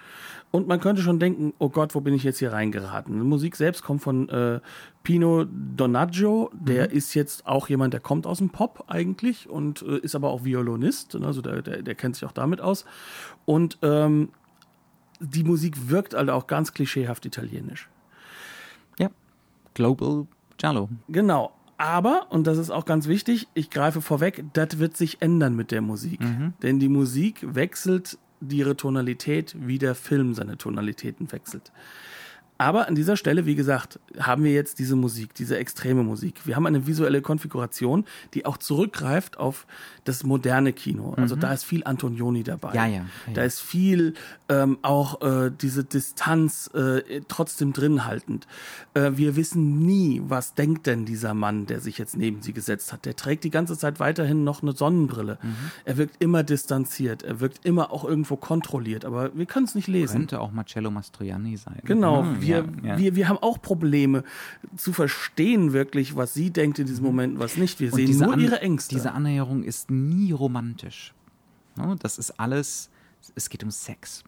[0.51, 3.15] Und man könnte schon denken, oh Gott, wo bin ich jetzt hier reingeraten?
[3.15, 4.61] Die Musik selbst kommt von äh,
[5.03, 6.51] Pino Donaggio.
[6.53, 6.97] Der mhm.
[6.97, 10.45] ist jetzt auch jemand, der kommt aus dem Pop eigentlich und äh, ist aber auch
[10.45, 11.17] Violinist.
[11.17, 12.85] Also der, der, der kennt sich auch damit aus.
[13.47, 14.31] Und ähm,
[15.21, 17.89] die Musik wirkt halt auch ganz klischeehaft italienisch.
[18.99, 19.11] Ja,
[19.75, 20.89] Global Giallo.
[21.09, 21.53] Genau.
[21.77, 25.71] Aber, und das ist auch ganz wichtig, ich greife vorweg, das wird sich ändern mit
[25.71, 26.21] der Musik.
[26.21, 26.53] Mhm.
[26.63, 31.73] Denn die Musik wechselt ihre Tonalität, wie der Film seine Tonalitäten wechselt.
[32.61, 36.47] Aber an dieser Stelle, wie gesagt, haben wir jetzt diese Musik, diese extreme Musik.
[36.47, 39.67] Wir haben eine visuelle Konfiguration, die auch zurückgreift auf
[40.05, 41.15] das moderne Kino.
[41.17, 41.41] Also mhm.
[41.41, 42.75] da ist viel Antonioni dabei.
[42.75, 42.97] Ja, ja.
[42.97, 43.33] ja.
[43.33, 44.13] Da ist viel
[44.51, 48.47] ähm, auch äh, diese Distanz äh, trotzdem drin haltend.
[48.93, 52.93] Äh, wir wissen nie, was denkt denn dieser Mann, der sich jetzt neben sie gesetzt
[52.93, 53.07] hat.
[53.07, 55.39] Der trägt die ganze Zeit weiterhin noch eine Sonnenbrille.
[55.43, 55.57] Mhm.
[55.87, 57.23] Er wirkt immer distanziert.
[57.23, 59.07] Er wirkt immer auch irgendwo kontrolliert.
[59.07, 60.19] Aber wir können es nicht lesen.
[60.19, 61.81] Könnte auch Marcello Mastroianni sein.
[61.85, 62.23] Genau.
[62.23, 62.99] Mhm wir, ja, ja.
[62.99, 64.25] wir, wir haben auch Probleme
[64.77, 67.81] zu verstehen wirklich, was sie denkt in diesem Moment, was nicht.
[67.81, 68.95] Wir sehen nur ihre Ängste.
[68.95, 71.15] Diese Annäherung ist nie romantisch.
[72.01, 72.91] Das ist alles,
[73.35, 74.25] es geht um Sex.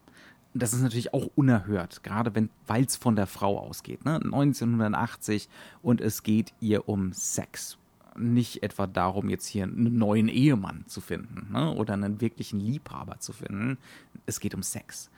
[0.55, 4.05] Das ist natürlich auch unerhört, gerade weil es von der Frau ausgeht.
[4.05, 4.17] Ne?
[4.17, 5.49] 1980
[5.83, 7.79] und es geht ihr um Sex
[8.17, 11.73] nicht etwa darum, jetzt hier einen neuen Ehemann zu finden ne?
[11.73, 13.79] oder einen wirklichen Liebhaber zu finden.
[14.27, 15.11] Es geht um Sex.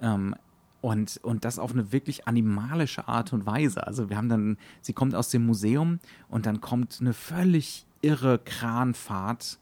[0.00, 0.34] Ähm,
[0.82, 3.86] und, und das auf eine wirklich animalische Art und Weise.
[3.86, 8.40] Also wir haben dann, sie kommt aus dem Museum und dann kommt eine völlig irre
[8.40, 9.58] Kranfahrt.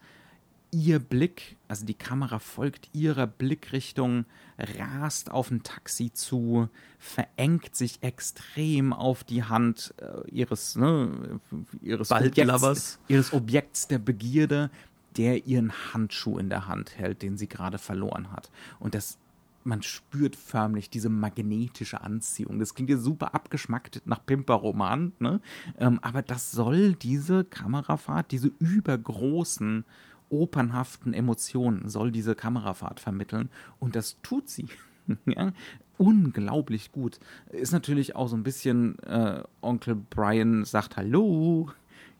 [0.71, 4.25] Ihr Blick, also die Kamera folgt ihrer Blickrichtung,
[4.57, 11.39] rast auf ein Taxi zu, verengt sich extrem auf die Hand äh, ihres, ne,
[11.83, 14.71] ihres, Objekts, ihres Objekts der Begierde,
[15.17, 18.49] der ihren Handschuh in der Hand hält, den sie gerade verloren hat.
[18.79, 19.19] Und das
[19.63, 22.59] man spürt förmlich diese magnetische Anziehung.
[22.59, 25.41] Das klingt ja super abgeschmackt nach Pimperroman, ne?
[25.77, 29.85] Ähm, aber das soll diese Kamerafahrt, diese übergroßen,
[30.29, 33.49] opernhaften Emotionen, soll diese Kamerafahrt vermitteln.
[33.79, 34.67] Und das tut sie.
[35.25, 35.51] ja?
[35.97, 37.19] Unglaublich gut.
[37.51, 41.69] Ist natürlich auch so ein bisschen, äh, Onkel Brian sagt Hallo,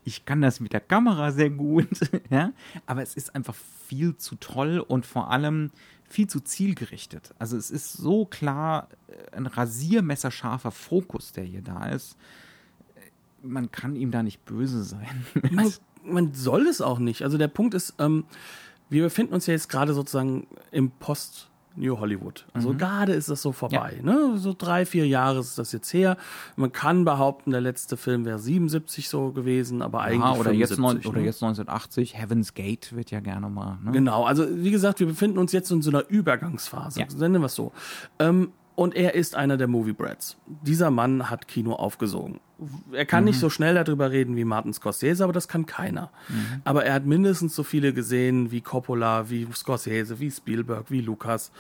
[0.04, 1.88] ich kann das mit der Kamera sehr gut,
[2.30, 2.52] ja,
[2.86, 3.56] aber es ist einfach
[3.88, 5.72] viel zu toll und vor allem
[6.08, 7.34] viel zu zielgerichtet.
[7.40, 12.18] Also es ist so klar äh, ein rasiermesserscharfer Fokus, der hier da ist.
[13.42, 15.26] Man kann ihm da nicht böse sein.
[15.52, 17.22] Man, man soll es auch nicht.
[17.24, 18.26] Also der Punkt ist, ähm,
[18.90, 22.46] wir befinden uns ja jetzt gerade sozusagen im Post- New Hollywood.
[22.54, 22.78] Also mhm.
[22.78, 23.96] gerade ist das so vorbei.
[23.98, 24.04] Ja.
[24.04, 24.38] Ne?
[24.38, 26.18] So drei, vier Jahre ist das jetzt her.
[26.56, 30.70] Man kann behaupten, der letzte Film wäre 77 so gewesen, aber eigentlich ja, oder, 75,
[30.70, 31.08] jetzt neun, ne?
[31.08, 32.18] oder jetzt 1980.
[32.18, 33.78] Heaven's Gate wird ja gerne mal.
[33.84, 33.92] Ne?
[33.92, 37.00] Genau, also wie gesagt, wir befinden uns jetzt in so einer Übergangsphase.
[37.00, 37.08] Ja.
[37.18, 37.72] Nennen wir es so.
[38.20, 40.38] Ähm, und er ist einer der Movie Brats.
[40.48, 42.40] Dieser Mann hat Kino aufgesogen.
[42.92, 43.30] Er kann mhm.
[43.30, 46.12] nicht so schnell darüber reden wie Martin Scorsese, aber das kann keiner.
[46.30, 46.62] Mhm.
[46.64, 51.52] Aber er hat mindestens so viele gesehen wie Coppola, wie Scorsese, wie Spielberg, wie Lucas.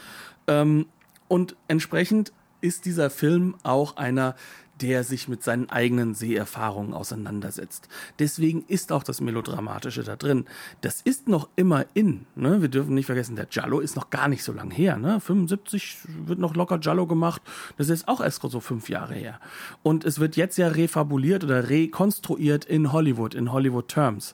[0.47, 0.85] Ähm,
[1.27, 4.35] und entsprechend ist dieser Film auch einer,
[4.81, 7.87] der sich mit seinen eigenen Seherfahrungen auseinandersetzt.
[8.19, 10.45] Deswegen ist auch das Melodramatische da drin.
[10.81, 12.25] Das ist noch immer in.
[12.35, 12.61] Ne?
[12.61, 14.97] Wir dürfen nicht vergessen, der Giallo ist noch gar nicht so lang her.
[14.97, 15.19] Ne?
[15.19, 17.41] 75 wird noch locker Giallo gemacht.
[17.77, 19.39] Das ist auch erst so fünf Jahre her.
[19.83, 24.33] Und es wird jetzt ja refabuliert oder rekonstruiert in Hollywood, in Hollywood Terms.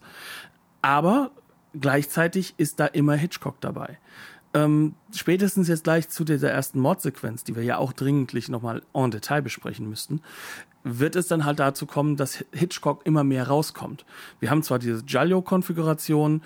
[0.82, 1.32] Aber
[1.80, 3.98] gleichzeitig ist da immer Hitchcock dabei.
[4.58, 9.12] Ähm, spätestens jetzt gleich zu dieser ersten Mordsequenz, die wir ja auch dringlich nochmal en
[9.12, 10.22] Detail besprechen müssten,
[10.84, 14.06] wird es dann halt dazu kommen, dass Hitchcock immer mehr rauskommt.
[14.39, 16.41] Wir haben zwar diese Giallo-Konfiguration,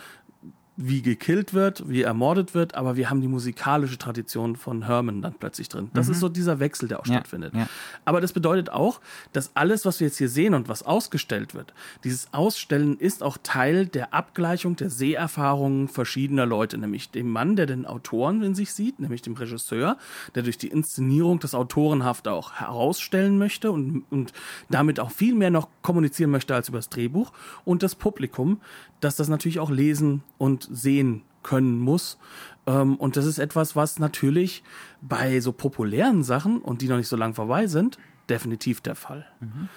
[0.88, 5.34] wie gekillt wird, wie ermordet wird, aber wir haben die musikalische Tradition von Herman dann
[5.34, 5.90] plötzlich drin.
[5.94, 6.14] Das mhm.
[6.14, 7.54] ist so dieser Wechsel, der auch ja, stattfindet.
[7.54, 7.68] Ja.
[8.06, 9.02] Aber das bedeutet auch,
[9.34, 13.38] dass alles, was wir jetzt hier sehen und was ausgestellt wird, dieses Ausstellen ist auch
[13.42, 18.74] Teil der Abgleichung der Seherfahrungen verschiedener Leute, nämlich dem Mann, der den Autoren in sich
[18.74, 19.98] sieht, nämlich dem Regisseur,
[20.36, 24.34] der durch die Inszenierung das Autorenhaft auch herausstellen möchte und, und
[24.70, 27.32] damit auch viel mehr noch kommunizieren möchte als über das Drehbuch
[27.66, 28.62] und das Publikum,
[29.00, 32.18] das das natürlich auch lesen und sehen können muss.
[32.66, 34.64] Ähm, und das ist etwas, was natürlich
[35.02, 37.98] bei so populären Sachen und die noch nicht so lang vorbei sind,
[38.30, 39.26] definitiv der Fall.
[39.40, 39.70] Mhm.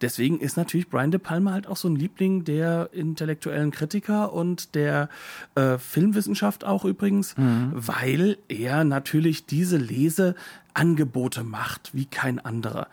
[0.00, 4.76] Deswegen ist natürlich Brian De Palma halt auch so ein Liebling der intellektuellen Kritiker und
[4.76, 5.08] der
[5.56, 7.72] äh, Filmwissenschaft auch übrigens, mhm.
[7.74, 12.86] weil er natürlich diese Leseangebote macht wie kein anderer.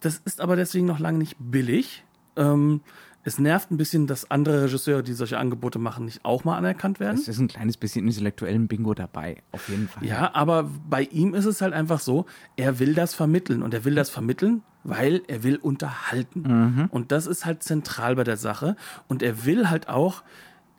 [0.00, 2.04] Das ist aber deswegen noch lange nicht billig.
[2.36, 2.80] Ähm,
[3.24, 6.98] es nervt ein bisschen, dass andere Regisseure, die solche Angebote machen, nicht auch mal anerkannt
[6.98, 7.16] werden.
[7.16, 10.04] Es ist ein kleines bisschen intellektuellen Bingo dabei, auf jeden Fall.
[10.04, 13.84] Ja, aber bei ihm ist es halt einfach so, er will das vermitteln und er
[13.84, 16.42] will das vermitteln, weil er will unterhalten.
[16.42, 16.86] Mhm.
[16.90, 18.76] Und das ist halt zentral bei der Sache.
[19.06, 20.24] Und er will halt auch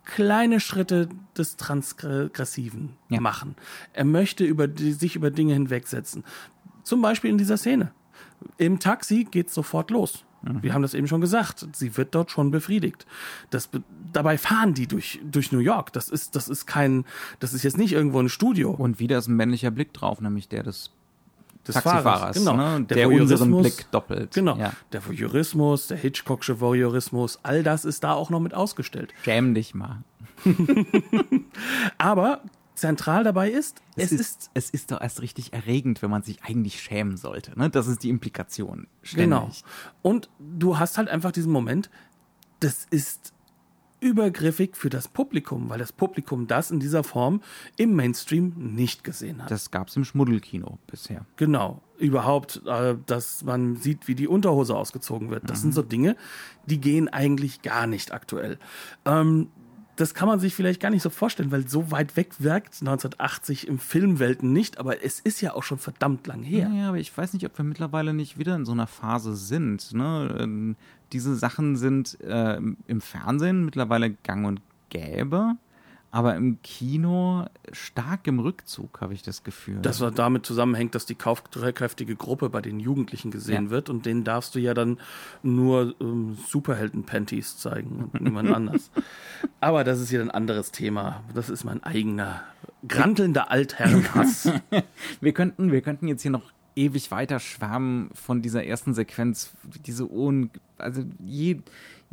[0.04, 3.22] kleine Schritte des Transgressiven ja.
[3.22, 3.56] machen.
[3.94, 6.26] Er möchte über die, sich über Dinge hinwegsetzen.
[6.84, 7.94] Zum Beispiel in dieser Szene.
[8.58, 10.26] Im Taxi geht's sofort los.
[10.44, 11.68] Wir haben das eben schon gesagt.
[11.74, 13.06] Sie wird dort schon befriedigt.
[13.50, 13.70] Das,
[14.12, 15.94] dabei fahren die durch, durch New York.
[15.94, 17.06] Das ist, das ist kein,
[17.40, 18.72] das ist jetzt nicht irgendwo ein Studio.
[18.72, 20.92] Und wieder ist ein männlicher Blick drauf, nämlich der des
[21.68, 22.58] des Taxifahrers, Fahrers, genau.
[22.58, 22.86] Ne?
[22.86, 24.34] Der, der unseren Blick doppelt.
[24.34, 24.58] Genau.
[24.58, 24.74] Ja.
[24.92, 29.14] Der Voyeurismus, der Hitchcocksche Voyeurismus, all das ist da auch noch mit ausgestellt.
[29.24, 30.04] Schäm dich mal.
[31.98, 32.42] Aber
[32.84, 36.22] zentral dabei ist, es, es ist, ist, es ist doch erst richtig erregend, wenn man
[36.22, 37.58] sich eigentlich schämen sollte.
[37.58, 37.70] Ne?
[37.70, 38.88] Das ist die Implikation.
[39.02, 39.24] Ständig.
[39.24, 39.50] Genau.
[40.02, 41.90] Und du hast halt einfach diesen Moment,
[42.60, 43.34] das ist
[44.02, 47.42] übergriffig für das Publikum, weil das Publikum das in dieser Form
[47.78, 49.50] im Mainstream nicht gesehen hat.
[49.50, 51.26] Das gab es im Schmuddelkino bisher.
[51.38, 51.82] Genau.
[51.98, 55.50] Überhaupt, äh, dass man sieht, wie die Unterhose ausgezogen wird.
[55.50, 55.62] Das mhm.
[55.62, 56.18] sind so Dinge,
[56.66, 58.60] die gehen eigentlich gar nicht aktuell.
[59.06, 59.48] Ähm,
[59.96, 63.68] das kann man sich vielleicht gar nicht so vorstellen, weil so weit weg wirkt 1980
[63.68, 66.72] im Filmwelten nicht, aber es ist ja auch schon verdammt lang her.
[66.74, 69.94] Ja, aber ich weiß nicht, ob wir mittlerweile nicht wieder in so einer Phase sind.
[69.94, 70.36] Ne?
[70.40, 70.76] Ähm,
[71.12, 75.56] diese Sachen sind äh, im Fernsehen mittlerweile gang und gäbe,
[76.14, 79.80] aber im Kino stark im Rückzug, habe ich das Gefühl.
[79.82, 83.70] Das war damit zusammenhängt, dass die kaufkräftige Gruppe bei den Jugendlichen gesehen ja.
[83.72, 85.00] wird und denen darfst du ja dann
[85.42, 88.92] nur ähm, Superhelden-Panties zeigen und niemand anders.
[89.60, 91.24] Aber das ist hier ein anderes Thema.
[91.34, 92.44] Das ist mein eigener
[92.88, 94.52] grantelnder Altherrenhass.
[95.20, 99.54] wir könnten, wir könnten jetzt hier noch ewig weiter schwärmen von dieser ersten Sequenz.
[99.84, 101.60] Diese un also je,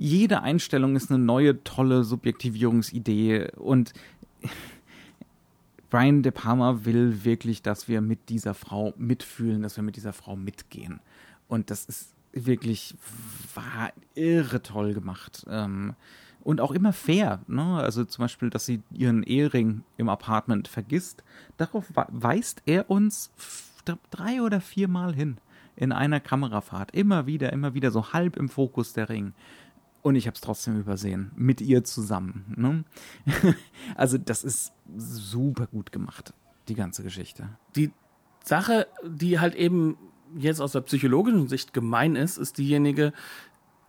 [0.01, 3.93] jede Einstellung ist eine neue, tolle Subjektivierungsidee und
[5.91, 10.15] Brian De Palma will wirklich, dass wir mit dieser Frau mitfühlen, dass wir mit dieser
[10.15, 11.01] Frau mitgehen.
[11.49, 12.95] Und das ist wirklich
[13.55, 15.45] war irre toll gemacht.
[15.51, 15.95] Ähm,
[16.43, 17.41] und auch immer fair.
[17.47, 17.77] Ne?
[17.77, 21.23] Also zum Beispiel, dass sie ihren Ehering im Apartment vergisst.
[21.59, 23.31] Darauf weist er uns
[24.11, 25.37] drei oder vier Mal hin
[25.77, 26.93] in einer Kamerafahrt.
[26.93, 29.35] Immer wieder, immer wieder so halb im Fokus der Ring.
[30.03, 31.31] Und ich habe es trotzdem übersehen.
[31.37, 32.55] Mit ihr zusammen.
[32.57, 32.85] Ne?
[33.97, 36.33] also das ist super gut gemacht,
[36.69, 37.49] die ganze Geschichte.
[37.77, 37.91] Die
[38.45, 39.97] Sache, die halt eben
[40.39, 43.13] jetzt aus der psychologischen Sicht gemein ist, ist diejenige,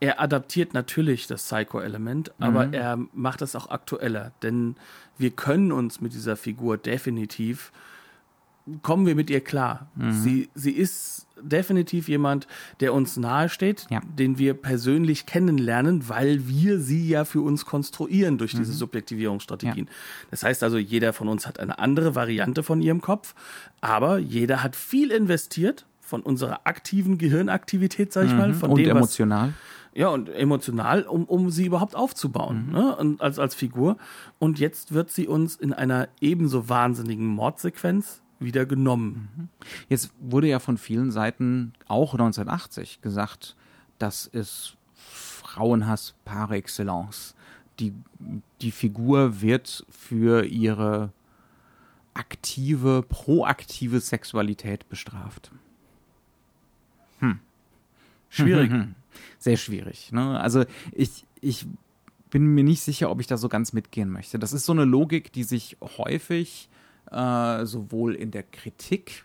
[0.00, 2.74] er adaptiert natürlich das Psycho-Element, aber mhm.
[2.74, 4.32] er macht es auch aktueller.
[4.42, 4.74] Denn
[5.16, 7.70] wir können uns mit dieser Figur definitiv
[8.82, 9.90] kommen wir mit ihr klar.
[9.96, 10.12] Mhm.
[10.12, 12.46] Sie, sie ist definitiv jemand,
[12.80, 14.00] der uns nahesteht, ja.
[14.18, 18.58] den wir persönlich kennenlernen, weil wir sie ja für uns konstruieren durch mhm.
[18.58, 19.86] diese Subjektivierungsstrategien.
[19.86, 19.92] Ja.
[20.30, 23.34] Das heißt also, jeder von uns hat eine andere Variante von ihrem Kopf,
[23.80, 28.38] aber jeder hat viel investiert von unserer aktiven Gehirnaktivität, sag ich mhm.
[28.38, 29.48] mal, von und dem, emotional.
[29.48, 29.54] Was,
[29.94, 32.72] ja, und emotional, um, um sie überhaupt aufzubauen, mhm.
[32.72, 32.96] ne?
[32.96, 33.96] und als, als Figur.
[34.38, 39.48] Und jetzt wird sie uns in einer ebenso wahnsinnigen Mordsequenz wieder genommen.
[39.88, 43.56] Jetzt wurde ja von vielen Seiten auch 1980 gesagt,
[43.98, 47.34] das ist Frauenhass par excellence.
[47.78, 47.92] Die,
[48.60, 51.12] die Figur wird für ihre
[52.14, 55.50] aktive, proaktive Sexualität bestraft.
[57.20, 57.40] Hm.
[58.28, 58.72] Schwierig.
[59.38, 60.12] Sehr schwierig.
[60.12, 60.38] Ne?
[60.40, 61.66] Also ich, ich
[62.30, 64.38] bin mir nicht sicher, ob ich da so ganz mitgehen möchte.
[64.38, 66.68] Das ist so eine Logik, die sich häufig
[67.12, 69.24] äh, sowohl in der Kritik,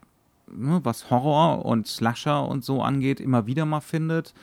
[0.51, 4.33] ne, was Horror und Slasher und so angeht, immer wieder mal findet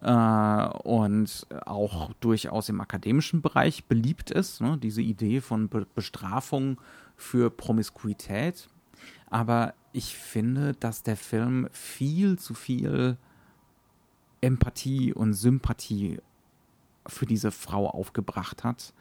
[0.00, 6.80] äh, und auch durchaus im akademischen Bereich beliebt ist, ne, diese Idee von Be Bestrafung
[7.16, 8.68] für Promiskuität.
[9.30, 13.16] Aber ich finde, dass der Film viel zu viel
[14.40, 16.20] Empathie und Sympathie
[17.06, 18.92] für diese Frau aufgebracht hat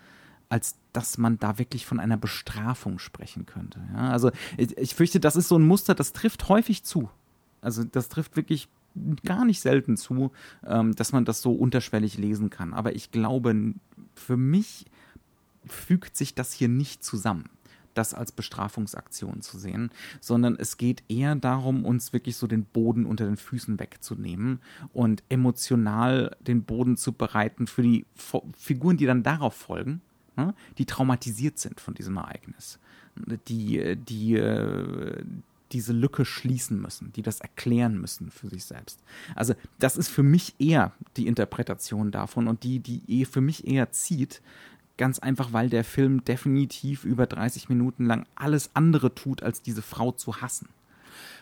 [0.52, 3.80] als dass man da wirklich von einer Bestrafung sprechen könnte.
[3.94, 7.10] Ja, also ich, ich fürchte, das ist so ein Muster, das trifft häufig zu.
[7.62, 8.68] Also das trifft wirklich
[9.24, 10.32] gar nicht selten zu,
[10.68, 12.74] ähm, dass man das so unterschwellig lesen kann.
[12.74, 13.74] Aber ich glaube,
[14.14, 14.86] für mich
[15.66, 17.46] fügt sich das hier nicht zusammen
[17.94, 23.06] das als Bestrafungsaktion zu sehen, sondern es geht eher darum, uns wirklich so den Boden
[23.06, 24.62] unter den Füßen wegzunehmen
[24.94, 28.06] und emotional den Boden zu bereiten für die
[28.58, 30.02] Figuren, die dann darauf folgen,
[30.78, 32.80] die traumatisiert sind von diesem Ereignis,
[33.48, 35.24] die, die äh,
[35.72, 39.00] diese Lücke schließen müssen, die das erklären müssen für sich selbst.
[39.36, 43.68] Also das ist für mich eher die Interpretation davon und die, die eh für mich
[43.68, 44.42] eher zieht,
[44.98, 49.82] ganz einfach, weil der Film definitiv über 30 Minuten lang alles andere tut, als diese
[49.82, 50.68] Frau zu hassen.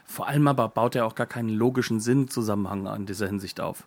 [0.06, 3.86] Vor allem aber baut er auch gar keinen logischen Sinnzusammenhang an dieser Hinsicht auf.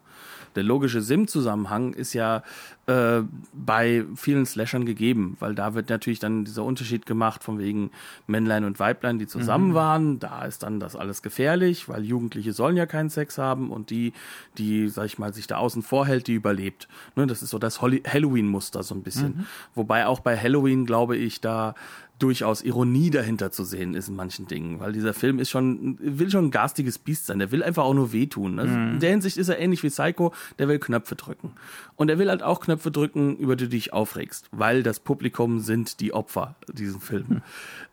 [0.55, 2.43] Der logische Sinnzusammenhang ist ja
[2.87, 3.23] äh,
[3.53, 7.91] bei vielen Slashern gegeben, weil da wird natürlich dann dieser Unterschied gemacht von wegen
[8.27, 9.75] Männlein und Weiblein, die zusammen mhm.
[9.75, 10.19] waren.
[10.19, 14.13] Da ist dann das alles gefährlich, weil Jugendliche sollen ja keinen Sex haben und die,
[14.59, 16.89] die, sag ich mal, sich da außen vorhält, die überlebt.
[17.17, 19.37] Ne, das ist so das Halloween-Muster so ein bisschen.
[19.37, 19.47] Mhm.
[19.75, 21.75] Wobei auch bei Halloween, glaube ich, da
[22.23, 26.31] durchaus Ironie dahinter zu sehen ist in manchen Dingen, weil dieser Film ist schon, will
[26.31, 28.59] schon ein garstiges Biest sein, der will einfach auch nur wehtun.
[28.61, 28.93] Also mhm.
[28.93, 31.53] In der Hinsicht ist er ähnlich wie Psycho, der will Knöpfe drücken.
[31.97, 35.61] Und er will halt auch Knöpfe drücken, über die du dich aufregst, weil das Publikum
[35.61, 37.27] sind die Opfer diesen Film.
[37.29, 37.43] Mhm.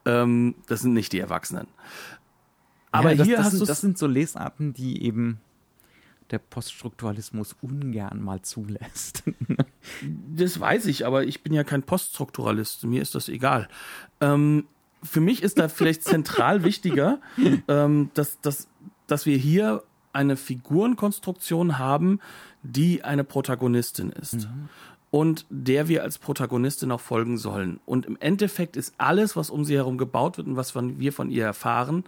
[0.05, 1.67] Ähm, das sind nicht die Erwachsenen.
[2.91, 5.39] Aber ja, hier das, das, sind, das sind so Lesarten, die eben
[6.31, 9.23] der Poststrukturalismus ungern mal zulässt.
[10.35, 12.83] das weiß ich, aber ich bin ja kein Poststrukturalist.
[12.85, 13.67] Mir ist das egal.
[14.21, 14.65] Ähm,
[15.03, 17.19] für mich ist da vielleicht zentral wichtiger,
[17.67, 18.67] ähm, dass, dass,
[19.07, 22.19] dass wir hier eine Figurenkonstruktion haben,
[22.63, 24.47] die eine Protagonistin ist.
[24.47, 24.69] Mhm.
[25.12, 27.79] Und der wir als Protagonistin auch folgen sollen.
[27.85, 31.13] Und im Endeffekt ist alles, was um sie herum gebaut wird und was von, wir
[31.13, 32.04] von ihr erfahren,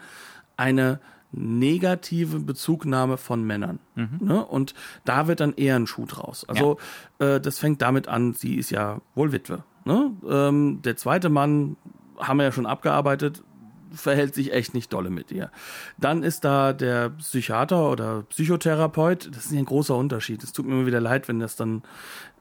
[0.55, 0.99] eine
[1.31, 3.79] negative Bezugnahme von Männern.
[3.95, 4.19] Mhm.
[4.19, 4.45] Ne?
[4.45, 4.73] Und
[5.05, 6.47] da wird dann eher ein Schuh draus.
[6.47, 6.77] Also
[7.19, 7.35] ja.
[7.35, 9.63] äh, das fängt damit an, sie ist ja wohl Witwe.
[9.85, 10.11] Ne?
[10.29, 11.77] Ähm, der zweite Mann
[12.17, 13.43] haben wir ja schon abgearbeitet,
[13.93, 15.51] verhält sich echt nicht dolle mit ihr.
[15.97, 19.29] Dann ist da der Psychiater oder Psychotherapeut.
[19.35, 20.43] Das ist ein großer Unterschied.
[20.43, 21.83] Es tut mir immer wieder leid, wenn das dann,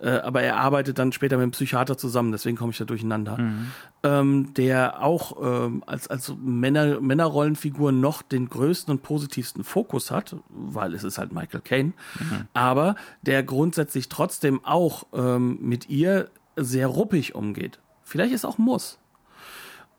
[0.00, 3.38] äh, aber er arbeitet dann später mit dem Psychiater zusammen, deswegen komme ich da durcheinander.
[3.38, 3.66] Mhm.
[4.02, 10.36] Ähm, der auch ähm, als, als Männer, Männerrollenfigur noch den größten und positivsten Fokus hat,
[10.48, 12.46] weil es ist halt Michael Caine, mhm.
[12.54, 17.78] aber der grundsätzlich trotzdem auch ähm, mit ihr sehr ruppig umgeht.
[18.02, 18.99] Vielleicht ist auch muss.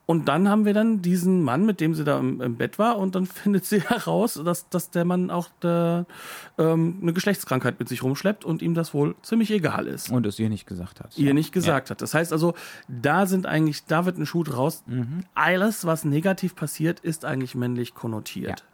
[0.04, 2.98] Und dann haben wir dann diesen Mann, mit dem sie da im, im Bett war,
[2.98, 6.06] und dann findet sie heraus, dass, dass der Mann auch der,
[6.58, 10.10] ähm, eine Geschlechtskrankheit mit sich rumschleppt und ihm das wohl ziemlich egal ist.
[10.10, 11.16] Und es ihr nicht gesagt hat.
[11.16, 11.90] Ihr nicht gesagt ja.
[11.92, 12.02] hat.
[12.02, 12.54] Das heißt also,
[12.88, 14.82] da sind eigentlich, da wird ein Schuh draus.
[14.86, 15.24] Mhm.
[15.34, 18.60] Alles, was negativ passiert, ist eigentlich männlich konnotiert.
[18.60, 18.66] Ja.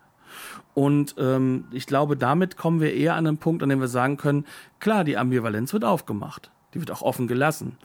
[0.74, 4.16] Und ähm, ich glaube, damit kommen wir eher an einen Punkt, an dem wir sagen
[4.16, 4.44] können,
[4.80, 6.50] klar, die Ambivalenz wird aufgemacht.
[6.74, 7.76] Die wird auch offen gelassen.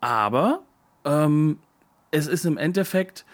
[0.00, 0.62] Aber
[1.04, 1.58] ähm,
[2.12, 3.24] es ist im Endeffekt,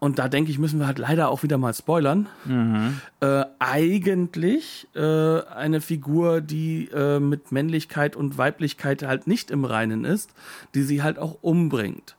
[0.00, 3.00] und da denke ich, müssen wir halt leider auch wieder mal spoilern, mhm.
[3.20, 10.04] äh, eigentlich äh, eine Figur, die äh, mit Männlichkeit und Weiblichkeit halt nicht im Reinen
[10.04, 10.34] ist,
[10.74, 12.16] die sie halt auch umbringt,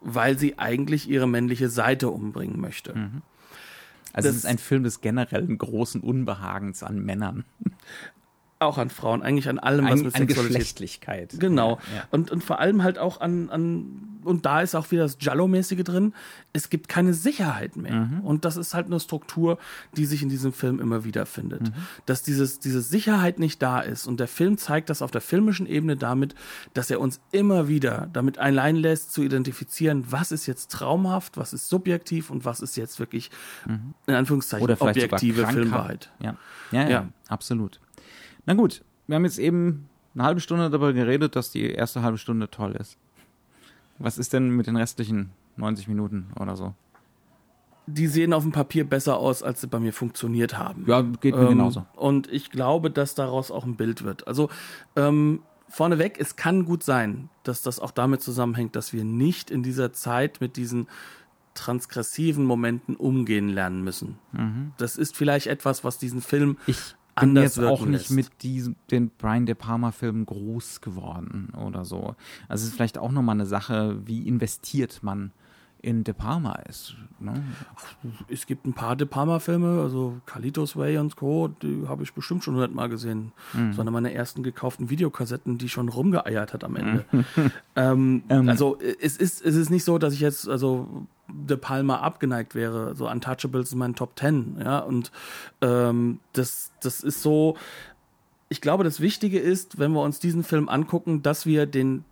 [0.00, 2.94] weil sie eigentlich ihre männliche Seite umbringen möchte.
[2.94, 3.22] Mhm.
[4.12, 7.44] Also das es ist ein Film des generellen großen Unbehagens an Männern.
[8.60, 10.16] Auch an Frauen, eigentlich an allem, was an, mit.
[10.16, 11.36] An Geschlechtlichkeit.
[11.38, 11.78] Genau.
[11.92, 12.04] Ja, ja.
[12.10, 15.84] Und, und vor allem halt auch an, an und da ist auch wieder das Jallo-mäßige
[15.84, 16.12] drin,
[16.52, 17.92] es gibt keine Sicherheit mehr.
[17.92, 18.20] Mhm.
[18.20, 19.58] Und das ist halt eine Struktur,
[19.96, 21.62] die sich in diesem Film immer wieder findet.
[21.62, 21.72] Mhm.
[22.04, 24.06] Dass dieses, diese Sicherheit nicht da ist.
[24.06, 26.34] Und der Film zeigt das auf der filmischen Ebene damit,
[26.74, 31.52] dass er uns immer wieder damit allein lässt, zu identifizieren, was ist jetzt traumhaft, was
[31.52, 33.30] ist subjektiv und was ist jetzt wirklich,
[33.66, 33.94] mhm.
[34.06, 36.10] in Anführungszeichen, objektive Filmwahrheit.
[36.20, 36.36] Ja.
[36.70, 37.80] Ja, ja, ja, absolut.
[38.48, 42.16] Na gut, wir haben jetzt eben eine halbe Stunde darüber geredet, dass die erste halbe
[42.16, 42.96] Stunde toll ist.
[43.98, 46.72] Was ist denn mit den restlichen 90 Minuten oder so?
[47.86, 50.86] Die sehen auf dem Papier besser aus, als sie bei mir funktioniert haben.
[50.86, 51.84] Ja, geht mir ähm, genauso.
[51.94, 54.26] Und ich glaube, dass daraus auch ein Bild wird.
[54.26, 54.48] Also
[54.96, 59.62] ähm, vorneweg, es kann gut sein, dass das auch damit zusammenhängt, dass wir nicht in
[59.62, 60.88] dieser Zeit mit diesen
[61.52, 64.18] transgressiven Momenten umgehen lernen müssen.
[64.32, 64.72] Mhm.
[64.78, 68.10] Das ist vielleicht etwas, was diesen Film ich bin jetzt auch nicht lässt.
[68.10, 72.14] mit diesem, den Brian De Palma Filmen groß geworden oder so.
[72.48, 75.32] Also es ist vielleicht auch nochmal eine Sache, wie investiert man
[75.80, 76.96] in De Palma ist.
[77.20, 77.42] Ne?
[78.28, 82.42] Es gibt ein paar De Palma-Filme, also Kalitos Way und Co., die habe ich bestimmt
[82.42, 83.32] schon hundertmal gesehen.
[83.52, 83.68] Mhm.
[83.68, 87.04] Das war eine meiner ersten gekauften Videokassetten, die schon rumgeeiert hat am Ende.
[87.76, 88.48] ähm, ähm.
[88.48, 92.94] Also es ist, es ist nicht so, dass ich jetzt, also De Palma abgeneigt wäre.
[92.96, 94.78] So Untouchables ist mein Top Ten, ja.
[94.78, 95.12] Und
[95.60, 97.56] ähm, das, das ist so.
[98.50, 102.04] Ich glaube, das Wichtige ist, wenn wir uns diesen Film angucken, dass wir den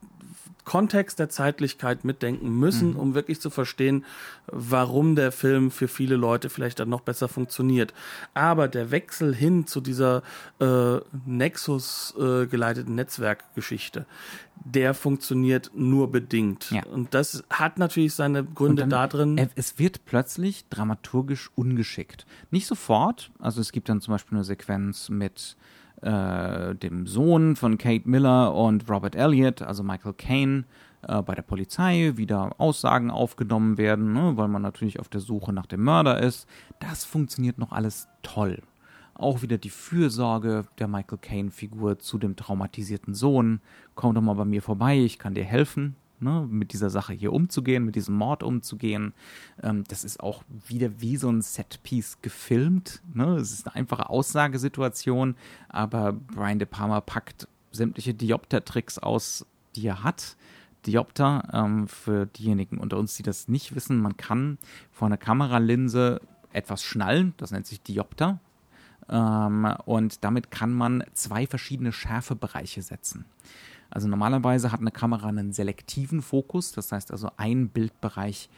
[0.66, 2.96] Kontext der Zeitlichkeit mitdenken müssen, mhm.
[2.96, 4.04] um wirklich zu verstehen,
[4.48, 7.94] warum der Film für viele Leute vielleicht dann noch besser funktioniert.
[8.34, 10.22] Aber der Wechsel hin zu dieser
[10.58, 14.06] äh, Nexus äh, geleiteten Netzwerkgeschichte,
[14.56, 16.72] der funktioniert nur bedingt.
[16.72, 16.84] Ja.
[16.86, 19.48] Und das hat natürlich seine Gründe da drin.
[19.54, 22.26] Es wird plötzlich dramaturgisch ungeschickt.
[22.50, 25.56] Nicht sofort, also es gibt dann zum Beispiel eine Sequenz mit
[26.02, 30.64] äh, dem Sohn von Kate Miller und Robert Elliott, also Michael Caine,
[31.02, 35.52] äh, bei der Polizei wieder Aussagen aufgenommen werden, ne, weil man natürlich auf der Suche
[35.52, 36.48] nach dem Mörder ist.
[36.80, 38.62] Das funktioniert noch alles toll.
[39.14, 43.60] Auch wieder die Fürsorge der Michael Caine-Figur zu dem traumatisierten Sohn.
[43.94, 47.32] Komm doch mal bei mir vorbei, ich kann dir helfen ne, mit dieser Sache hier
[47.32, 49.14] umzugehen, mit diesem Mord umzugehen.
[49.62, 53.02] Ähm, das ist auch wieder wie so ein Setpiece gefilmt.
[53.12, 53.36] Ne?
[53.36, 55.36] Es ist eine einfache Aussagesituation,
[55.68, 60.36] aber Brian De Palma packt sämtliche Diopter-Tricks aus, die er hat.
[60.86, 64.58] Diopter, ähm, für diejenigen unter uns, die das nicht wissen, man kann
[64.92, 66.20] vor einer Kameralinse
[66.52, 68.38] etwas schnallen, das nennt sich Diopter.
[69.08, 73.24] Ähm, und damit kann man zwei verschiedene Schärfebereiche setzen.
[73.90, 78.48] Also normalerweise hat eine Kamera einen selektiven Fokus, das heißt also ein Bildbereich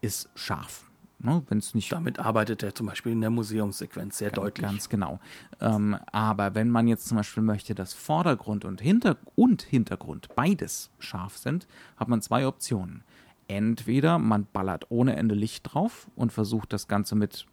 [0.00, 0.90] ist scharf.
[1.20, 4.66] Ne, wenn's nicht Damit arbeitet er zum Beispiel in der Museumssequenz sehr ganz, deutlich.
[4.66, 5.20] Ganz genau.
[5.60, 10.90] Ähm, aber wenn man jetzt zum Beispiel möchte, dass Vordergrund und, Hinter und Hintergrund beides
[10.98, 11.66] scharf sind,
[11.96, 13.04] hat man zwei Optionen.
[13.48, 17.46] Entweder man ballert ohne Ende Licht drauf und versucht das Ganze mit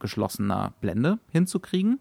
[0.00, 2.00] geschlossener Blende hinzukriegen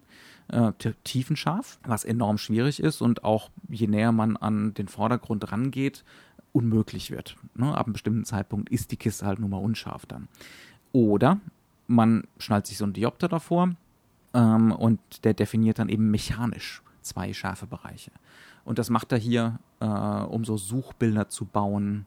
[0.50, 0.72] äh,
[1.04, 6.04] tiefenscharf, was enorm schwierig ist und auch je näher man an den Vordergrund rangeht,
[6.52, 7.36] unmöglich wird.
[7.56, 7.76] Ne?
[7.76, 10.28] Ab einem bestimmten Zeitpunkt ist die Kiste halt nur mal unscharf dann.
[10.92, 11.40] Oder
[11.88, 13.72] man schnallt sich so einen Diopter davor
[14.34, 18.12] ähm, und der definiert dann eben mechanisch zwei scharfe Bereiche.
[18.66, 22.06] Und das macht er hier, äh, um so Suchbilder zu bauen,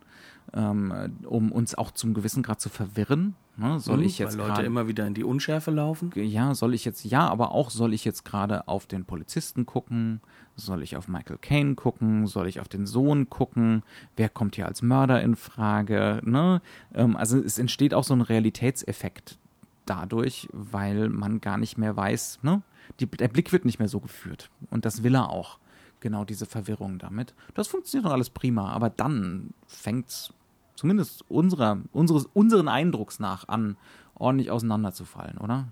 [0.52, 3.34] um uns auch zum gewissen Grad zu verwirren.
[3.56, 3.80] Ne?
[3.80, 6.10] Soll Mhm, ich jetzt weil Leute immer wieder in die Unschärfe laufen.
[6.14, 10.20] ja, soll ich jetzt, ja, aber auch soll ich jetzt gerade auf den Polizisten gucken?
[10.56, 12.26] Soll ich auf Michael Caine gucken?
[12.26, 13.82] Soll ich auf den Sohn gucken?
[14.16, 16.20] Wer kommt hier als Mörder in Frage?
[16.24, 16.60] Ne?
[16.94, 19.38] Ähm, also es entsteht auch so ein Realitätseffekt
[19.86, 22.62] dadurch, weil man gar nicht mehr weiß, ne?
[23.00, 24.50] Die, der Blick wird nicht mehr so geführt.
[24.70, 25.58] Und das will er auch.
[26.00, 27.34] Genau diese Verwirrung damit.
[27.54, 30.32] Das funktioniert doch alles prima, aber dann fängt es
[30.74, 33.76] zumindest unserer, unseres, unseren Eindrucks nach an,
[34.14, 35.68] ordentlich auseinanderzufallen, oder?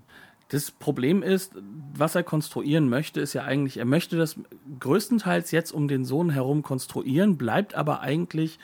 [0.48, 1.52] Das Problem ist,
[1.94, 4.36] was er konstruieren möchte, ist ja eigentlich, er möchte das
[4.78, 8.58] größtenteils jetzt um den Sohn herum konstruieren, bleibt aber eigentlich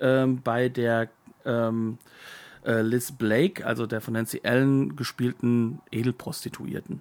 [0.00, 1.08] ähm, bei der
[1.44, 1.98] ähm,
[2.64, 7.00] äh, Liz Blake, also der von Nancy Allen gespielten Edelprostituierten.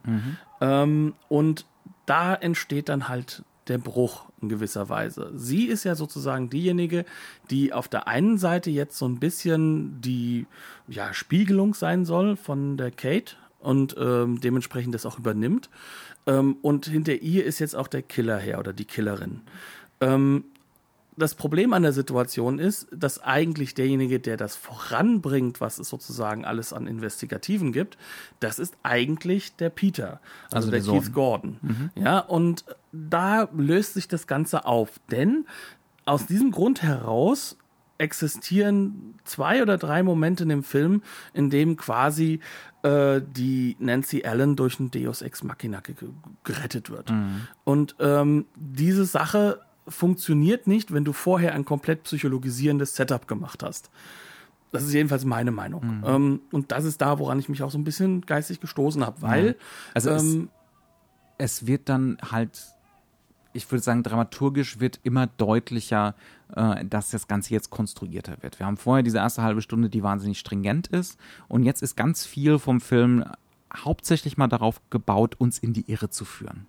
[0.62, 1.66] Ähm, und
[2.06, 5.32] da entsteht dann halt der Bruch in gewisser Weise.
[5.36, 7.06] Sie ist ja sozusagen diejenige,
[7.50, 10.46] die auf der einen Seite jetzt so ein bisschen die
[10.88, 15.70] ja, Spiegelung sein soll von der Kate und ähm, dementsprechend das auch übernimmt.
[16.28, 19.42] Ähm, und hinter ihr ist jetzt auch der Killer her oder die Killerin.
[20.02, 20.46] Ähm,
[21.18, 26.46] das Problem an der Situation ist, dass eigentlich derjenige, der das voranbringt, was es sozusagen
[26.46, 27.98] alles an Investigativen gibt,
[28.40, 30.20] das ist eigentlich der Peter,
[30.52, 30.82] also, Also der.
[30.82, 31.58] Keith Gordon.
[31.96, 35.46] Ja, und da löst sich das Ganze auf, denn
[36.06, 37.58] aus diesem Grund heraus
[37.98, 41.02] existieren zwei oder drei Momente in dem Film,
[41.34, 42.42] in dem quasi
[42.84, 45.96] äh, die Nancy Allen durch ein Deus Ex Machina ge
[46.44, 47.10] gerettet wird.
[47.64, 53.90] Und ähm, diese Sache funktioniert nicht, wenn du vorher ein komplett psychologisierendes Setup gemacht hast.
[54.72, 56.04] Das ist jedenfalls meine Meinung.
[56.06, 59.22] Ähm, und das ist da, woran ich mich auch so ein bisschen geistig gestoßen habe,
[59.22, 59.56] weil
[59.94, 60.50] Also es- ähm,
[61.38, 62.62] es wird dann halt,
[63.54, 66.16] ich würde sagen, dramaturgisch wird immer deutlicher,
[66.56, 68.60] äh, dass das Ganze jetzt konstruierter wird.
[68.60, 71.18] Wir haben vorher diese erste halbe Stunde, die wahnsinnig stringent ist.
[71.48, 73.24] Und jetzt ist ganz viel vom Film
[73.76, 76.66] hauptsächlich mal darauf gebaut, uns in die Irre zu führen.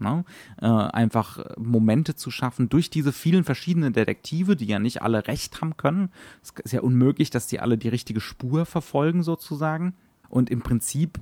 [0.00, 0.24] Ne?
[0.60, 5.60] Äh, einfach Momente zu schaffen durch diese vielen verschiedenen Detektive, die ja nicht alle recht
[5.60, 6.10] haben können.
[6.42, 9.94] Es ist ja unmöglich, dass die alle die richtige Spur verfolgen sozusagen.
[10.28, 11.18] Und im Prinzip,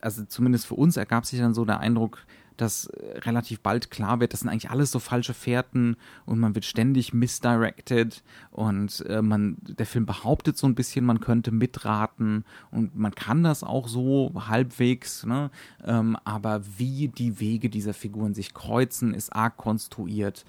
[0.00, 2.24] also zumindest für uns ergab sich dann so der Eindruck,
[2.56, 5.96] dass äh, relativ bald klar wird, das sind eigentlich alles so falsche Fährten
[6.26, 11.20] und man wird ständig misdirected und äh, man, der Film behauptet so ein bisschen, man
[11.20, 15.50] könnte mitraten und man kann das auch so halbwegs, ne?
[15.84, 20.44] ähm, aber wie die Wege dieser Figuren sich kreuzen, ist arg konstruiert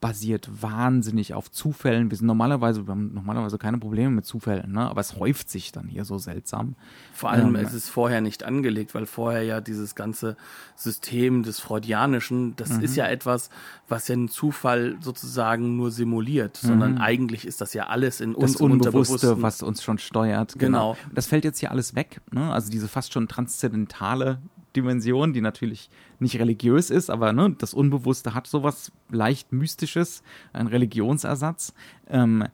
[0.00, 2.10] basiert wahnsinnig auf Zufällen.
[2.10, 4.88] Wir sind normalerweise, wir haben normalerweise keine Probleme mit Zufällen, ne?
[4.88, 6.74] aber es häuft sich dann hier so seltsam.
[7.12, 10.36] Vor allem, Ähm, es ist vorher nicht angelegt, weil vorher ja dieses ganze
[10.74, 12.80] System des Freudianischen, das Mhm.
[12.80, 13.50] ist ja etwas,
[13.88, 18.34] was ja einen Zufall sozusagen nur simuliert, sondern eigentlich ist das ja alles in Mhm.
[18.40, 20.58] das uns im Unbewusste, was uns schon steuert.
[20.58, 20.96] Genau.
[21.14, 22.20] Das fällt jetzt hier alles weg.
[22.32, 22.50] Ne?
[22.52, 24.38] Also diese fast schon transzendentale
[24.76, 30.66] Dimension, die natürlich nicht religiös ist, aber ne, das Unbewusste hat sowas leicht Mystisches, ein
[30.66, 31.74] Religionsersatz.
[32.08, 32.44] Ähm,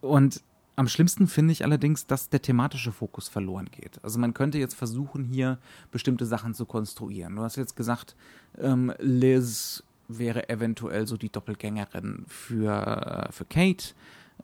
[0.00, 0.42] und
[0.76, 4.02] am schlimmsten finde ich allerdings, dass der thematische Fokus verloren geht.
[4.02, 5.58] Also man könnte jetzt versuchen, hier
[5.90, 7.36] bestimmte Sachen zu konstruieren.
[7.36, 8.16] Du hast jetzt gesagt,
[8.58, 13.94] ähm, Liz wäre eventuell so die Doppelgängerin für, für Kate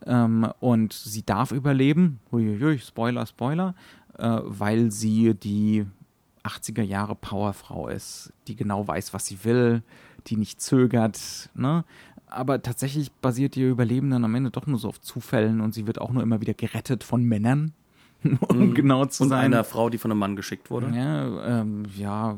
[0.06, 2.20] ähm, und sie darf überleben.
[2.30, 3.74] Huiuiui, Spoiler, Spoiler,
[4.18, 5.86] äh, weil sie die
[6.44, 9.82] 80er Jahre Powerfrau ist, die genau weiß, was sie will,
[10.26, 11.84] die nicht zögert, ne?
[12.30, 15.86] Aber tatsächlich basiert ihr Überleben dann am Ende doch nur so auf Zufällen und sie
[15.86, 17.72] wird auch nur immer wieder gerettet von Männern,
[18.48, 19.46] um genau zu und sein.
[19.46, 20.94] einer Frau, die von einem Mann geschickt wurde.
[20.94, 22.36] Ja, ähm, ja,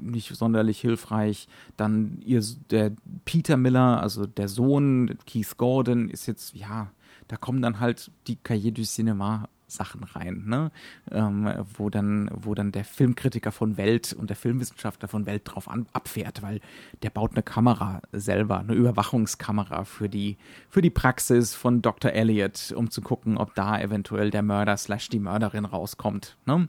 [0.00, 1.46] nicht sonderlich hilfreich.
[1.76, 2.92] Dann ihr, der
[3.24, 6.90] Peter Miller, also der Sohn, Keith Gordon, ist jetzt, ja,
[7.28, 10.70] da kommen dann halt die Cahiers du Cinéma Sachen rein, ne?
[11.10, 15.68] Ähm, wo dann, wo dann der Filmkritiker von Welt und der Filmwissenschaftler von Welt drauf
[15.68, 16.60] an, abfährt, weil
[17.02, 20.36] der baut eine Kamera selber, eine Überwachungskamera für die,
[20.68, 22.12] für die Praxis von Dr.
[22.12, 26.36] Elliot, um zu gucken, ob da eventuell der Mörder slash die Mörderin rauskommt.
[26.46, 26.68] Ne?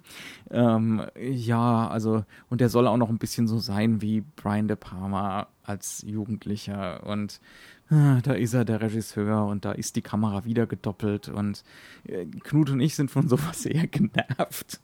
[0.50, 4.78] Ähm, ja, also, und der soll auch noch ein bisschen so sein wie Brian De
[4.78, 7.40] Palma als Jugendlicher und
[8.24, 11.64] da ist er, der Regisseur, und da ist die Kamera wieder gedoppelt und
[12.06, 14.80] äh, Knut und ich sind von sowas eher genervt.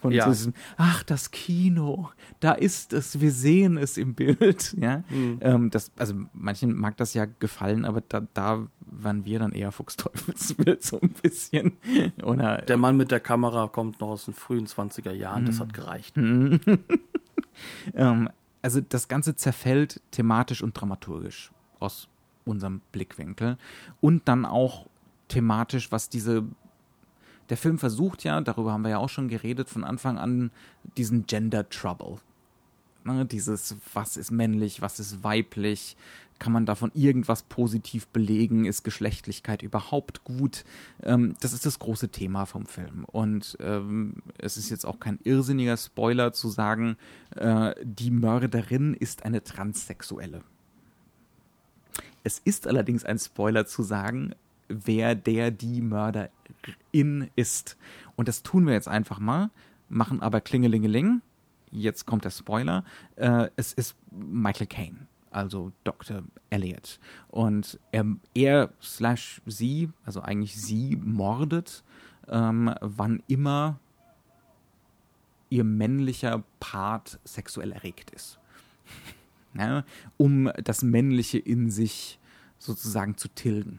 [0.00, 0.28] Von Ja.
[0.28, 5.02] diesem, ach, das Kino, da ist es, wir sehen es im Bild, ja.
[5.40, 9.72] Ähm, das, also manchen mag das ja gefallen, aber da, da waren wir dann eher
[9.72, 11.72] Fuchsteufelswild so ein bisschen.
[12.22, 15.74] Oder Der Mann mit der Kamera kommt noch aus den frühen 20er Jahren, das hat
[15.74, 16.16] gereicht.
[16.16, 16.60] ähm,
[18.62, 21.50] also das Ganze zerfällt thematisch und dramaturgisch
[21.80, 22.06] aus
[22.44, 23.58] unserem Blickwinkel
[24.00, 24.86] und dann auch
[25.28, 26.44] thematisch, was diese
[27.50, 30.50] der Film versucht ja, darüber haben wir ja auch schon geredet, von Anfang an
[30.96, 32.16] diesen Gender Trouble.
[33.04, 35.94] Ne, dieses, was ist männlich, was ist weiblich,
[36.38, 40.64] kann man davon irgendwas positiv belegen, ist Geschlechtlichkeit überhaupt gut?
[41.02, 43.04] Ähm, das ist das große Thema vom Film.
[43.04, 46.96] Und ähm, es ist jetzt auch kein irrsinniger Spoiler zu sagen,
[47.36, 50.42] äh, die Mörderin ist eine Transsexuelle.
[52.24, 54.34] Es ist allerdings ein Spoiler zu sagen,
[54.68, 57.76] wer der die Mörderin ist.
[58.16, 59.50] Und das tun wir jetzt einfach mal,
[59.90, 61.20] machen aber Klingelingeling.
[61.70, 62.84] Jetzt kommt der Spoiler.
[63.16, 66.22] Äh, es ist Michael Caine, also Dr.
[66.48, 66.98] Elliot.
[67.28, 71.84] Und er, er slash sie, also eigentlich sie, mordet,
[72.28, 73.78] ähm, wann immer
[75.50, 78.38] ihr männlicher Part sexuell erregt ist.
[79.56, 79.84] Ja,
[80.16, 82.18] um das Männliche in sich
[82.58, 83.78] sozusagen zu tilgen.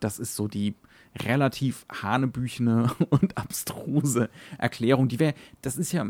[0.00, 0.74] Das ist so die
[1.16, 6.06] relativ hanebüchene und abstruse Erklärung, die wäre, das ist ja,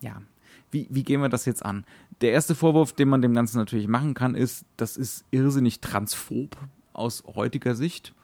[0.00, 0.22] ja,
[0.70, 1.84] wie, wie gehen wir das jetzt an?
[2.20, 6.56] Der erste Vorwurf, den man dem Ganzen natürlich machen kann, ist, das ist irrsinnig transphob
[6.92, 8.14] aus heutiger Sicht.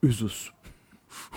[0.00, 0.52] Ist es.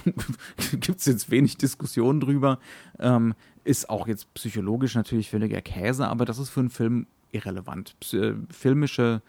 [0.71, 2.59] Gibt es jetzt wenig Diskussion drüber.
[2.99, 3.33] Ähm,
[3.63, 7.95] ist auch jetzt psychologisch natürlich völliger Käse, aber das ist für einen Film irrelevant.
[7.99, 9.21] Psy filmische,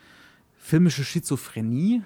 [0.58, 2.02] filmische Schizophrenie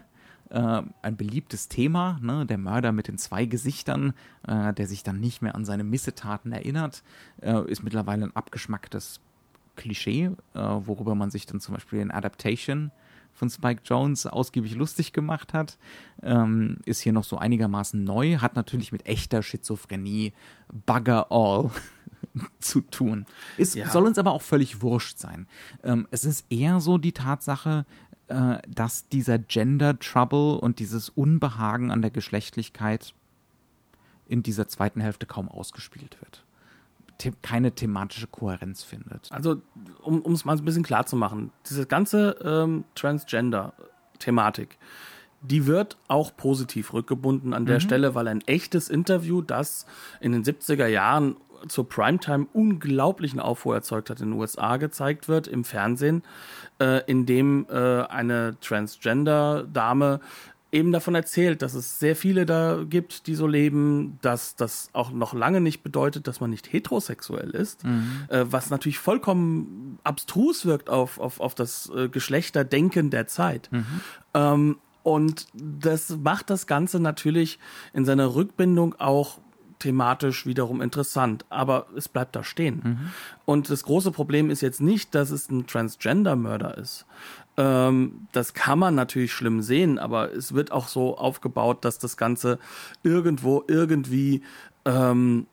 [0.51, 2.47] äh, ein beliebtes Thema, ne?
[2.47, 4.15] der Mörder mit den zwei Gesichtern,
[4.47, 7.03] äh, der sich dann nicht mehr an seine Missetaten erinnert,
[7.43, 9.21] äh, ist mittlerweile ein abgeschmacktes
[9.77, 12.91] Klischee, äh, worüber man sich dann zum Beispiel in Adaptation
[13.35, 15.77] von Spike Jones ausgiebig lustig gemacht hat,
[16.23, 20.33] ähm, ist hier noch so einigermaßen neu, hat natürlich mit echter Schizophrenie,
[20.87, 21.71] Bugger all,
[22.61, 23.27] zu tun.
[23.59, 23.91] Ist, ja.
[23.91, 25.47] Soll uns aber auch völlig wurscht sein.
[25.83, 27.85] Ähm, es ist eher so die Tatsache,
[28.29, 33.15] äh, dass dieser Gender Trouble und dieses Unbehagen an der Geschlechtlichkeit
[34.27, 36.44] in dieser zweiten Hälfte kaum ausgespielt wird.
[37.21, 39.31] The keine thematische Kohärenz findet.
[39.31, 39.63] Also,
[40.03, 44.79] um es mal ein bisschen klar zu machen, diese ganze ähm, Transgender-Thematik,
[45.41, 47.81] die wird auch positiv rückgebunden an der mhm.
[47.81, 49.87] Stelle, weil ein echtes Interview, das
[50.21, 51.37] in den 70er Jahren
[51.69, 56.23] zur Primetime unglaublichen Aufruhr erzeugt hat in den USA, gezeigt wird im Fernsehen,
[56.79, 60.21] äh, in dem äh, eine Transgender-Dame
[60.75, 65.11] eben davon erzählt, dass es sehr viele da gibt, die so leben, dass das auch
[65.13, 68.25] noch lange nicht bedeutet, dass man nicht heterosexuell ist, mhm.
[68.29, 73.71] äh, was natürlich vollkommen abstrus wirkt auf, auf, auf das äh, Geschlechterdenken der Zeit.
[73.71, 73.87] Mhm.
[74.35, 77.59] Ähm, und das macht das Ganze natürlich
[77.93, 79.39] in seiner Rückbindung auch
[79.79, 82.81] thematisch wiederum interessant, aber es bleibt da stehen.
[82.83, 82.99] Mhm.
[83.45, 87.05] Und das große Problem ist jetzt nicht, dass es ein Transgender-Mörder ist.
[87.57, 92.17] Ähm, das kann man natürlich schlimm sehen, aber es wird auch so aufgebaut, dass das
[92.17, 92.59] Ganze
[93.03, 94.43] irgendwo irgendwie
[94.85, 95.47] ähm,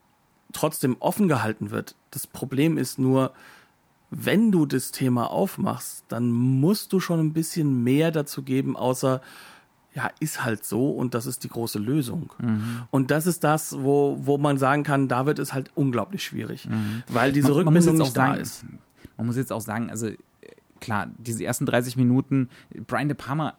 [0.51, 1.95] trotzdem offen gehalten wird.
[2.09, 3.33] Das Problem ist nur,
[4.09, 9.21] wenn du das Thema aufmachst, dann musst du schon ein bisschen mehr dazu geben, außer
[9.93, 12.31] ja, ist halt so und das ist die große Lösung.
[12.39, 12.83] Mhm.
[12.91, 16.67] Und das ist das, wo, wo man sagen kann, da wird es halt unglaublich schwierig,
[16.67, 17.03] mhm.
[17.09, 18.65] weil diese man, Rückbindung man nicht da sagen, ist.
[19.17, 20.09] Man muss jetzt auch sagen, also
[20.81, 22.49] klar, diese ersten 30 Minuten,
[22.87, 23.55] Brian De Palma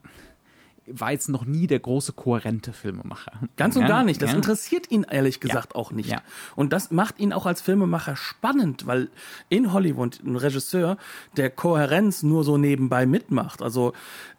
[0.87, 3.33] war jetzt noch nie der große kohärente Filmemacher.
[3.57, 4.21] Ganz und ja, gar nicht.
[4.21, 4.37] Das ja.
[4.37, 5.77] interessiert ihn ehrlich gesagt ja.
[5.77, 6.15] auch nicht.
[6.57, 9.09] Und das macht ihn auch als Filmemacher spannend, weil
[9.49, 10.97] in Hollywood ein Regisseur,
[11.37, 13.63] der Kohärenz nur so nebenbei mitmacht.
[13.63, 13.93] Also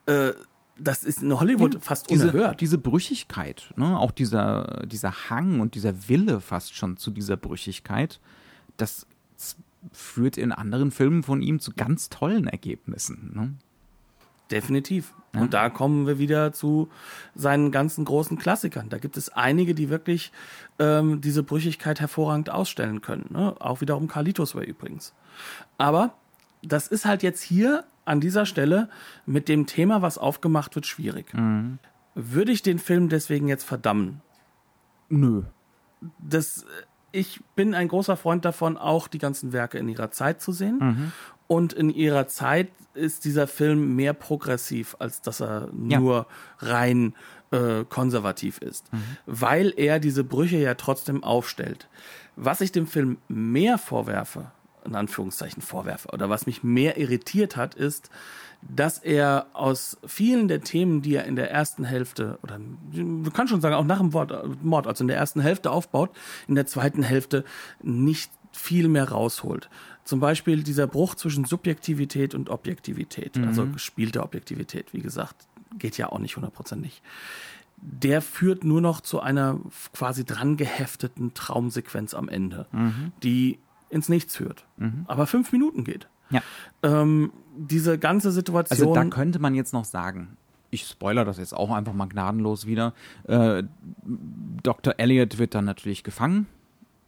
[0.05, 0.33] äh,
[0.77, 2.59] das ist in Hollywood ja, fast diese, unerhört.
[2.59, 3.97] Diese Brüchigkeit, ne?
[3.97, 8.19] auch dieser, dieser Hang und dieser Wille fast schon zu dieser Brüchigkeit,
[8.77, 9.07] das
[9.91, 13.31] führt in anderen Filmen von ihm zu ganz tollen Ergebnissen.
[13.33, 13.53] Ne?
[14.51, 15.13] Definitiv.
[15.33, 15.41] Ja.
[15.41, 16.89] Und da kommen wir wieder zu
[17.33, 18.89] seinen ganzen großen Klassikern.
[18.89, 20.31] Da gibt es einige, die wirklich
[20.79, 23.25] ähm, diese Brüchigkeit hervorragend ausstellen können.
[23.29, 23.55] Ne?
[23.59, 25.13] Auch wiederum Carlitos Way übrigens.
[25.77, 26.13] Aber
[26.61, 28.89] das ist halt jetzt hier an dieser Stelle
[29.25, 31.33] mit dem Thema, was aufgemacht wird, schwierig.
[31.33, 31.79] Mhm.
[32.15, 34.21] Würde ich den Film deswegen jetzt verdammen?
[35.09, 35.43] Nö.
[36.19, 36.65] Das,
[37.13, 40.79] ich bin ein großer Freund davon, auch die ganzen Werke in ihrer Zeit zu sehen.
[40.79, 41.11] Mhm.
[41.47, 45.99] Und in ihrer Zeit ist dieser Film mehr progressiv, als dass er ja.
[45.99, 46.25] nur
[46.57, 47.13] rein
[47.51, 48.91] äh, konservativ ist.
[48.91, 49.03] Mhm.
[49.27, 51.87] Weil er diese Brüche ja trotzdem aufstellt.
[52.35, 54.51] Was ich dem Film mehr vorwerfe,
[54.83, 58.09] in Anführungszeichen vorwerfe oder was mich mehr irritiert hat, ist,
[58.69, 63.47] dass er aus vielen der Themen, die er in der ersten Hälfte oder man kann
[63.47, 64.11] schon sagen auch nach dem
[64.61, 66.11] Mord, also in der ersten Hälfte aufbaut,
[66.47, 67.43] in der zweiten Hälfte
[67.81, 69.69] nicht viel mehr rausholt.
[70.03, 73.47] Zum Beispiel dieser Bruch zwischen Subjektivität und Objektivität, Mhm.
[73.47, 75.35] also gespielte Objektivität, wie gesagt,
[75.79, 77.01] geht ja auch nicht hundertprozentig.
[77.77, 79.59] Der führt nur noch zu einer
[79.93, 83.11] quasi dran gehefteten Traumsequenz am Ende, Mhm.
[83.23, 83.59] die
[83.89, 84.65] ins Nichts führt.
[85.07, 86.07] Aber fünf Minuten geht.
[86.29, 86.41] Ja.
[86.81, 88.79] Ähm, diese ganze Situation.
[88.89, 90.37] Also da könnte man jetzt noch sagen,
[90.71, 92.93] ich spoiler das jetzt auch einfach mal gnadenlos wieder.
[93.27, 93.63] Äh,
[94.63, 94.95] Dr.
[94.97, 96.47] Elliot wird dann natürlich gefangen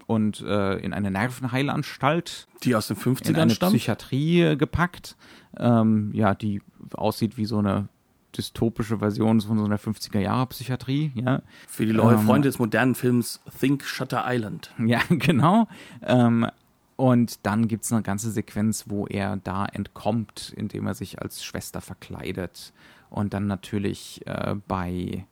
[0.08, 3.74] und äh, in eine Nervenheilanstalt, die aus den in 50ern eine stammt.
[3.74, 5.16] Psychiatrie äh, gepackt.
[5.58, 6.62] Ähm, ja, die
[6.94, 7.88] aussieht wie so eine
[8.38, 11.42] dystopische Version von so einer 50er-Jahre-Psychiatrie, ja.
[11.68, 14.72] Für die neue Ähm, Freunde des modernen Films Think Shutter Island.
[14.86, 15.68] Ja, genau.
[16.04, 16.46] Ähm,
[16.96, 21.82] und dann gibt's eine ganze Sequenz, wo er da entkommt, indem er sich als Schwester
[21.82, 22.74] verkleidet
[23.10, 25.26] und dann natürlich äh, bei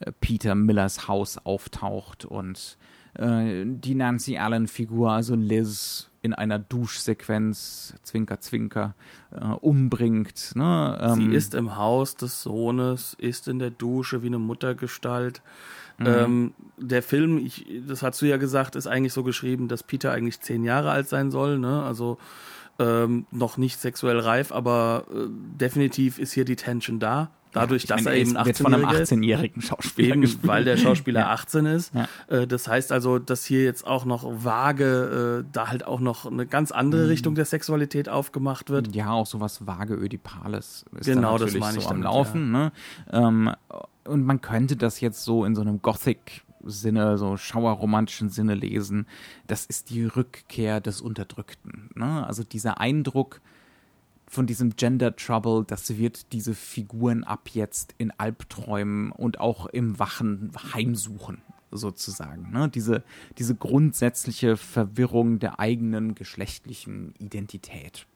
[0.00, 2.76] äh, Peter Millers Haus auftaucht und
[3.18, 8.94] äh, die Nancy Allen-Figur, also Liz, in einer Duschsequenz, Zwinker, Zwinker,
[9.30, 10.52] äh, umbringt.
[10.56, 11.14] Ne?
[11.14, 15.40] Sie Ähm, ist im Haus des Sohnes, ist in der Dusche wie eine Muttergestalt.
[15.98, 16.06] Mhm.
[16.06, 20.12] Ähm, der Film, ich, das hast du ja gesagt, ist eigentlich so geschrieben, dass Peter
[20.12, 21.58] eigentlich zehn Jahre alt sein soll.
[21.58, 21.82] Ne?
[21.82, 22.18] Also
[22.78, 27.30] ähm, noch nicht sexuell reif, aber äh, definitiv ist hier die Tension da.
[27.56, 29.12] Dadurch, ich dass meine, er eben wird von einem 18-Jähriger ist.
[29.12, 30.46] 18-jährigen Schauspieler Eben, gespielt.
[30.46, 31.30] weil der Schauspieler Ja.
[31.32, 31.92] 18 ist.
[31.94, 32.08] Ja.
[32.28, 36.26] Äh, Das heißt also, dass hier jetzt auch noch vage, äh, da halt auch noch
[36.26, 37.08] eine ganz andere Mhm.
[37.08, 38.94] Richtung der Sexualität aufgemacht wird.
[38.94, 42.04] Ja, auch sowas vage Ödipales ist Genau, da das natürlich meine ich so am damit,
[42.04, 42.50] Laufen.
[42.52, 42.72] Ne?
[43.12, 43.52] Ähm,
[44.04, 49.06] und man könnte das jetzt so in so einem Gothic-Sinne, so schauerromantischen Sinne lesen.
[49.46, 51.90] Das ist die Rückkehr des Unterdrückten.
[51.94, 52.26] Ne?
[52.26, 53.40] Also dieser Eindruck
[54.28, 59.98] von diesem Gender Trouble, das wird diese Figuren ab jetzt in Albträumen und auch im
[59.98, 61.38] Wachen heimsuchen,
[61.70, 62.50] sozusagen.
[62.50, 62.68] Ne?
[62.68, 63.04] Diese,
[63.38, 68.06] diese grundsätzliche Verwirrung der eigenen geschlechtlichen Identität.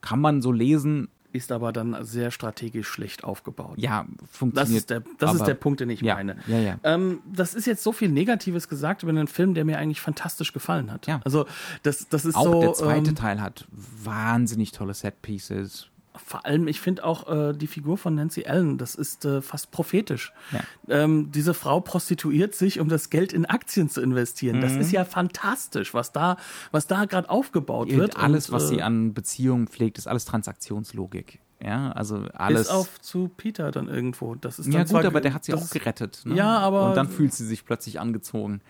[0.00, 3.74] Kann man so lesen, Ist aber dann sehr strategisch schlecht aufgebaut.
[3.76, 4.78] ja, Das funktioniert.
[4.78, 6.36] ist der, das ist der Punkt, den ich ja, meine.
[6.46, 6.78] Ja, ja.
[6.82, 10.52] Ähm, das ist jetzt so viel Negatives gesagt über einen Film, der mir eigentlich fantastisch
[10.52, 11.06] gefallen hat.
[11.06, 11.20] Ja.
[11.24, 11.44] Also
[11.82, 12.60] das, das ist Auch so.
[12.60, 15.88] der zweite ähm, Teil hat wahnsinnig tolle Set-Pieces.
[16.24, 19.70] Vor allem, ich finde auch äh, die Figur von Nancy Allen, das ist äh, fast
[19.70, 20.32] prophetisch.
[20.52, 20.60] Ja.
[21.02, 24.56] Ähm, diese Frau prostituiert sich, um das Geld in Aktien zu investieren.
[24.58, 24.60] Mhm.
[24.62, 26.36] Das ist ja fantastisch, was da,
[26.72, 28.16] was da gerade aufgebaut wird.
[28.16, 31.40] alles, Und, was äh, sie an Beziehungen pflegt, ist alles Transaktionslogik.
[31.64, 32.64] Ja, also alles.
[32.64, 34.34] Bis auf zu Peter dann irgendwo.
[34.34, 36.20] Das ist ja, gut, aber der hat sie auch gerettet.
[36.26, 36.34] Ne?
[36.36, 38.60] Ja, aber- Und dann fühlt sie sich plötzlich angezogen.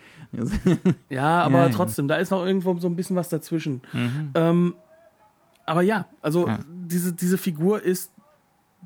[1.09, 1.69] Ja, aber Ja, ja.
[1.71, 3.83] trotzdem, da ist noch irgendwo so ein bisschen was dazwischen.
[4.35, 4.75] Ähm,
[5.67, 6.61] aber ja, also Ja.
[6.89, 8.13] Diese, diese Figur ist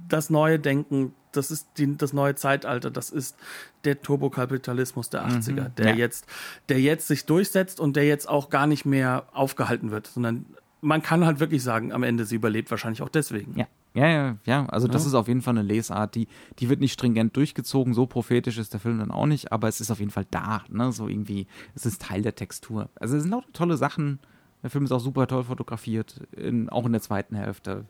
[0.08, 3.36] das neue Denken, das ist die, das neue Zeitalter, das ist
[3.84, 5.94] der Turbokapitalismus der 80er, der Ja.
[5.96, 6.26] jetzt,
[6.68, 10.46] der jetzt sich durchsetzt und der jetzt auch gar nicht mehr aufgehalten wird, sondern
[10.80, 13.56] man kann halt wirklich sagen, am Ende sie überlebt wahrscheinlich auch deswegen.
[13.58, 13.66] Ja.
[13.92, 14.66] Ja, ja, ja.
[14.66, 15.08] Also das Ja.
[15.08, 16.28] ist auf jeden Fall eine Lesart, die,
[16.60, 19.80] die wird nicht stringent durchgezogen, so prophetisch ist der Film dann auch nicht, aber es
[19.80, 20.92] ist auf jeden Fall da, ne?
[20.92, 22.88] So irgendwie, es ist Teil der Textur.
[22.94, 24.20] Also es sind lauter tolle Sachen.
[24.62, 27.84] Der Film ist auch super toll fotografiert, in, auch in der zweiten Hälfte.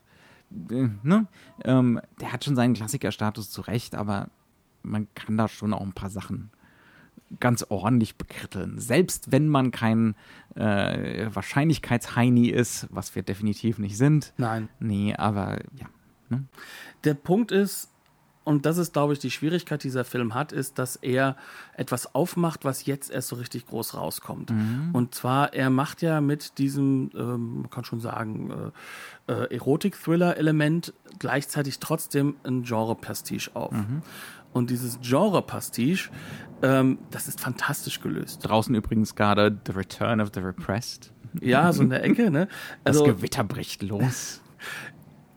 [0.69, 1.27] Äh, Ne?
[1.63, 4.27] Ähm, der hat schon seinen Klassikerstatus zu Recht, aber
[4.83, 6.51] man kann da schon auch ein paar Sachen
[7.39, 8.77] ganz ordentlich bekritteln.
[8.77, 10.15] Selbst wenn man kein
[10.55, 14.33] äh, Wahrscheinlichkeitsheini ist, was wir definitiv nicht sind.
[14.37, 14.67] Nein.
[14.79, 15.87] Nee, aber ja.
[16.29, 16.43] Ne?
[17.03, 17.90] Der Punkt ist,
[18.43, 21.35] und das ist, glaube ich, die Schwierigkeit, die dieser Film hat, ist, dass er
[21.75, 24.51] etwas aufmacht, was jetzt erst so richtig groß rauskommt.
[24.93, 28.71] Und zwar, er macht ja mit diesem, ähm, man kann schon sagen,
[29.27, 33.73] äh, äh, Erotik-Thriller-Element gleichzeitig trotzdem ein Genre-Pastiche auf.
[34.53, 36.09] Und dieses Genre-Pastiche,
[36.61, 38.39] ähm, das ist fantastisch gelöst.
[38.41, 41.13] Draußen übrigens gerade The Return of the Repressed.
[41.39, 42.47] Ja, so in der Ecke, ne?
[42.83, 44.41] Das Also, Gewitter bricht los.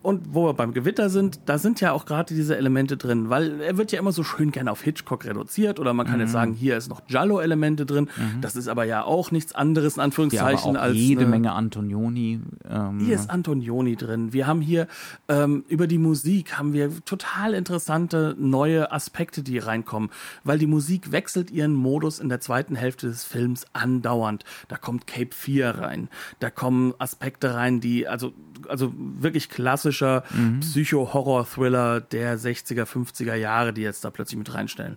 [0.05, 3.63] Und wo wir beim Gewitter sind, da sind ja auch gerade diese Elemente drin, weil
[3.63, 6.21] er wird ja immer so schön gerne auf Hitchcock reduziert oder man kann Mhm.
[6.21, 8.11] jetzt sagen, hier ist noch Giallo-Elemente drin.
[8.43, 11.53] Das ist aber ja auch nichts anderes in Ja, Anführungszeichen auch als jede eine- Menge
[11.53, 12.41] Antonioni.
[12.69, 14.35] Ähm, Hier ist Antonioni drin.
[14.35, 14.89] Wir haben hier
[15.29, 20.11] ähm, über die Musik haben wir total interessante neue Aspekte, die reinkommen,
[20.45, 24.45] weil die Musik wechselt ihren Modus in der zweiten Hälfte des Films andauernd.
[24.69, 26.09] Da kommt Cape 4 rein,
[26.41, 28.35] da kommen Aspekte rein, die also
[28.69, 29.51] also wirklich
[29.95, 30.25] klassischer
[30.61, 34.97] Psycho-Horror-Thriller der 60er, 50er Jahre, die jetzt da plötzlich mit reinstellen.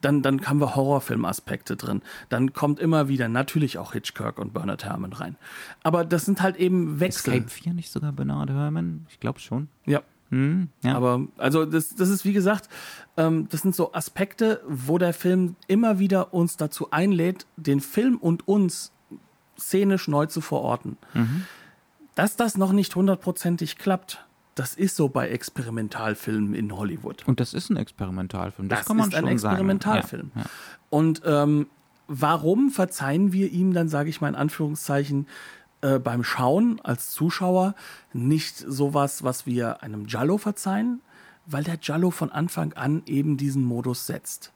[0.00, 2.02] Dann, dann haben wir Horrorfilm-Aspekte drin.
[2.28, 5.36] Dann kommt immer wieder natürlich auch Hitchcock und Bernard Herrmann rein.
[5.82, 7.34] Aber das sind halt eben Wechsel.
[7.34, 9.06] Escape 4 nicht sogar Bernard Herrmann?
[9.08, 9.68] Ich glaube schon.
[9.86, 10.02] Ja.
[10.30, 10.96] Hm, ja.
[10.96, 12.68] Aber also das, das ist wie gesagt,
[13.18, 18.16] ähm, das sind so Aspekte, wo der Film immer wieder uns dazu einlädt, den Film
[18.16, 18.92] und uns
[19.58, 20.96] szenisch neu zu verorten.
[21.12, 21.44] Mhm.
[22.14, 24.24] Dass das noch nicht hundertprozentig klappt,
[24.54, 27.26] das ist so bei Experimentalfilmen in Hollywood.
[27.26, 28.68] Und das ist ein Experimentalfilm.
[28.68, 30.28] Das, Das kann man ist ein schon Experimentalfilm.
[30.28, 30.32] sagen.
[30.34, 30.48] Ja, ja.
[30.90, 31.66] Und ähm,
[32.06, 35.26] warum verzeihen wir ihm dann, sage ich mal in Anführungszeichen,
[35.80, 37.74] äh, beim Schauen als Zuschauer
[38.12, 41.00] nicht sowas, was wir einem Giallo verzeihen?
[41.46, 44.52] Weil der Giallo von Anfang an eben diesen Modus setzt.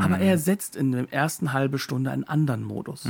[0.00, 3.06] Aber er setzt in der ersten halben Stunde einen anderen Modus.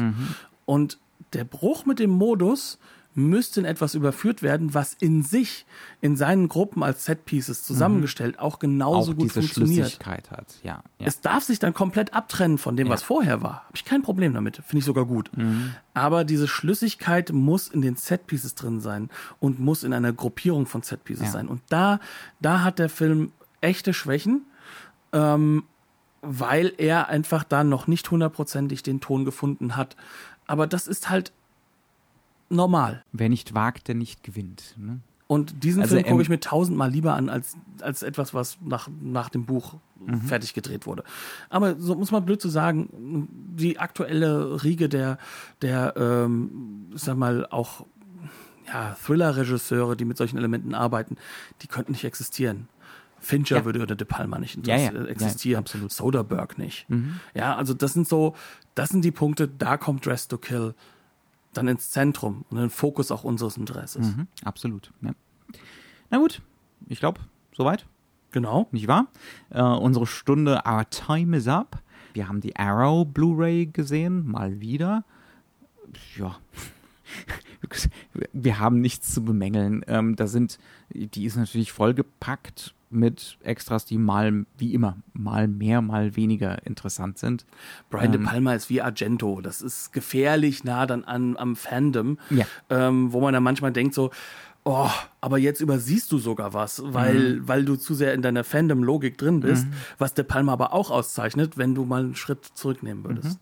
[0.64, 0.99] Und
[1.32, 2.78] der Bruch mit dem Modus
[3.15, 5.67] müsste in etwas überführt werden, was in sich,
[6.01, 9.87] in seinen Gruppen als Setpieces zusammengestellt, auch genauso Auch gut diese funktioniert.
[9.89, 10.55] Schlüssigkeit hat.
[10.63, 11.07] Ja, ja.
[11.07, 12.93] Es darf sich dann komplett abtrennen von dem, Ja.
[12.93, 13.65] was vorher war.
[13.65, 14.57] Habe ich kein Problem damit.
[14.59, 15.31] Finde ich sogar gut.
[15.37, 15.75] Mhm.
[15.93, 20.83] Aber diese Schlüssigkeit muss in den Setpieces drin sein und muss in einer Gruppierung von
[20.83, 21.33] Setpieces Ja.
[21.33, 21.49] sein.
[21.49, 21.99] Und da,
[22.41, 24.43] da hat der Film echte Schwächen,
[25.13, 25.65] ähm,
[26.23, 29.97] weil er einfach da noch nicht hundertprozentig den Ton gefunden hat.
[30.47, 31.33] Aber das ist halt
[32.51, 33.05] normal.
[33.13, 34.75] Wer nicht wagt, der nicht gewinnt.
[34.79, 35.01] Ne?
[35.27, 38.89] Und diesen Also, Film gucke ich mir tausendmal lieber an, als, als etwas, was nach,
[39.01, 40.23] nach dem Buch Mhm.
[40.23, 41.05] fertig gedreht wurde.
[41.51, 45.19] Aber so muss man blöd zu sagen, die aktuelle Riege der,
[45.61, 47.85] der ähm, ich sag mal, auch
[48.67, 51.17] ja, Thriller-Regisseure, die mit solchen Elementen arbeiten,
[51.61, 52.69] die könnten nicht existieren.
[53.19, 53.65] Fincher Ja.
[53.67, 54.89] würde unter De Palma nicht Ja, ja.
[54.89, 55.59] interess- Ja, existieren.
[55.61, 55.93] absolut.
[55.93, 56.89] Soderbergh nicht.
[56.89, 57.21] Mhm.
[57.35, 58.35] Ja, also das sind so,
[58.75, 60.75] das sind die Punkte, da kommt Dress to Kill
[61.53, 64.17] dann ins Zentrum und den Fokus auch unseres Interesses.
[64.17, 64.27] Mhm.
[64.45, 64.93] Absolut.
[65.03, 65.13] Ja.
[66.11, 66.43] Na gut,
[66.87, 67.21] ich glaube,
[67.57, 67.87] soweit.
[68.33, 68.69] Genau.
[68.71, 69.09] nicht wahr?
[69.51, 71.83] Äh, unsere Stunde Our Time is Up.
[72.13, 75.05] Wir haben die Arrow Blu-ray gesehen, mal wieder.
[76.17, 76.37] Ja.
[78.33, 79.85] Wir haben nichts zu bemängeln.
[79.89, 80.59] Ähm, da sind,
[80.91, 87.18] die ist natürlich vollgepackt mit Extras, die mal, wie immer, mal mehr, mal weniger interessant
[87.18, 87.47] sind.
[87.88, 89.41] Brian Ähm, De Palma ist wie Argento.
[89.41, 92.47] Das ist gefährlich nah dann an, am Fandom, Ja.
[92.68, 94.11] ähm, wo man dann manchmal denkt so,
[94.64, 99.16] oh, aber jetzt übersiehst du sogar was, weil, weil du zu sehr in deiner Fandom-Logik
[99.16, 99.66] drin bist,
[99.99, 103.38] was De Palma aber auch auszeichnet, wenn du mal einen Schritt zurücknehmen würdest.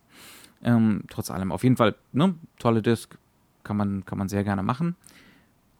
[0.62, 3.16] Ähm, trotz allem, auf jeden Fall, ne, tolle Disc,
[3.64, 4.96] kann man, kann man sehr gerne machen.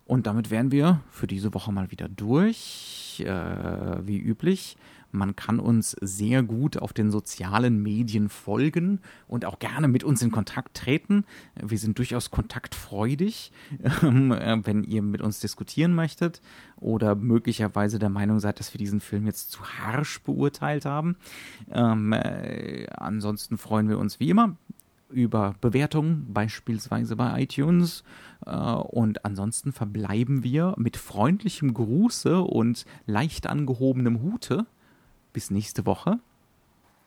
[0.08, 4.78] Und damit wären wir für diese Woche mal wieder durch, äh, wie üblich.
[5.10, 10.22] Man kann uns sehr gut auf den sozialen Medien folgen und auch gerne mit uns
[10.22, 11.26] in Kontakt treten.
[11.62, 13.52] Wir sind durchaus kontaktfreudig,
[14.02, 16.40] ähm, äh, wenn ihr mit uns diskutieren möchtet
[16.76, 21.16] oder möglicherweise der Meinung seid, dass wir diesen Film jetzt zu harsch beurteilt haben.
[21.70, 24.56] Ähm, äh, ansonsten freuen wir uns wie immer
[25.10, 28.04] über Bewertungen, beispielsweise bei iTunes.
[28.46, 34.66] Äh, Und ansonsten verbleiben wir mit freundlichem Gruße und leicht angehobenem Hute.
[35.32, 36.18] Bis nächste Woche.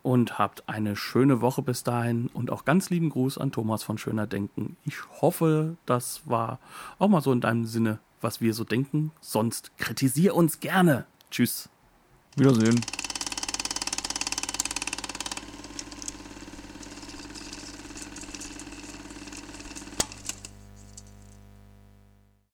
[0.03, 3.99] Und habt eine schöne Woche bis dahin und auch ganz lieben Gruß an Thomas von
[3.99, 4.77] Schöner Denken.
[4.83, 6.59] Ich hoffe, das war
[6.97, 9.11] auch mal so in deinem Sinne, was wir so denken.
[9.21, 11.05] Sonst kritisier uns gerne.
[11.29, 11.69] Tschüss.
[12.35, 12.81] Wiedersehen.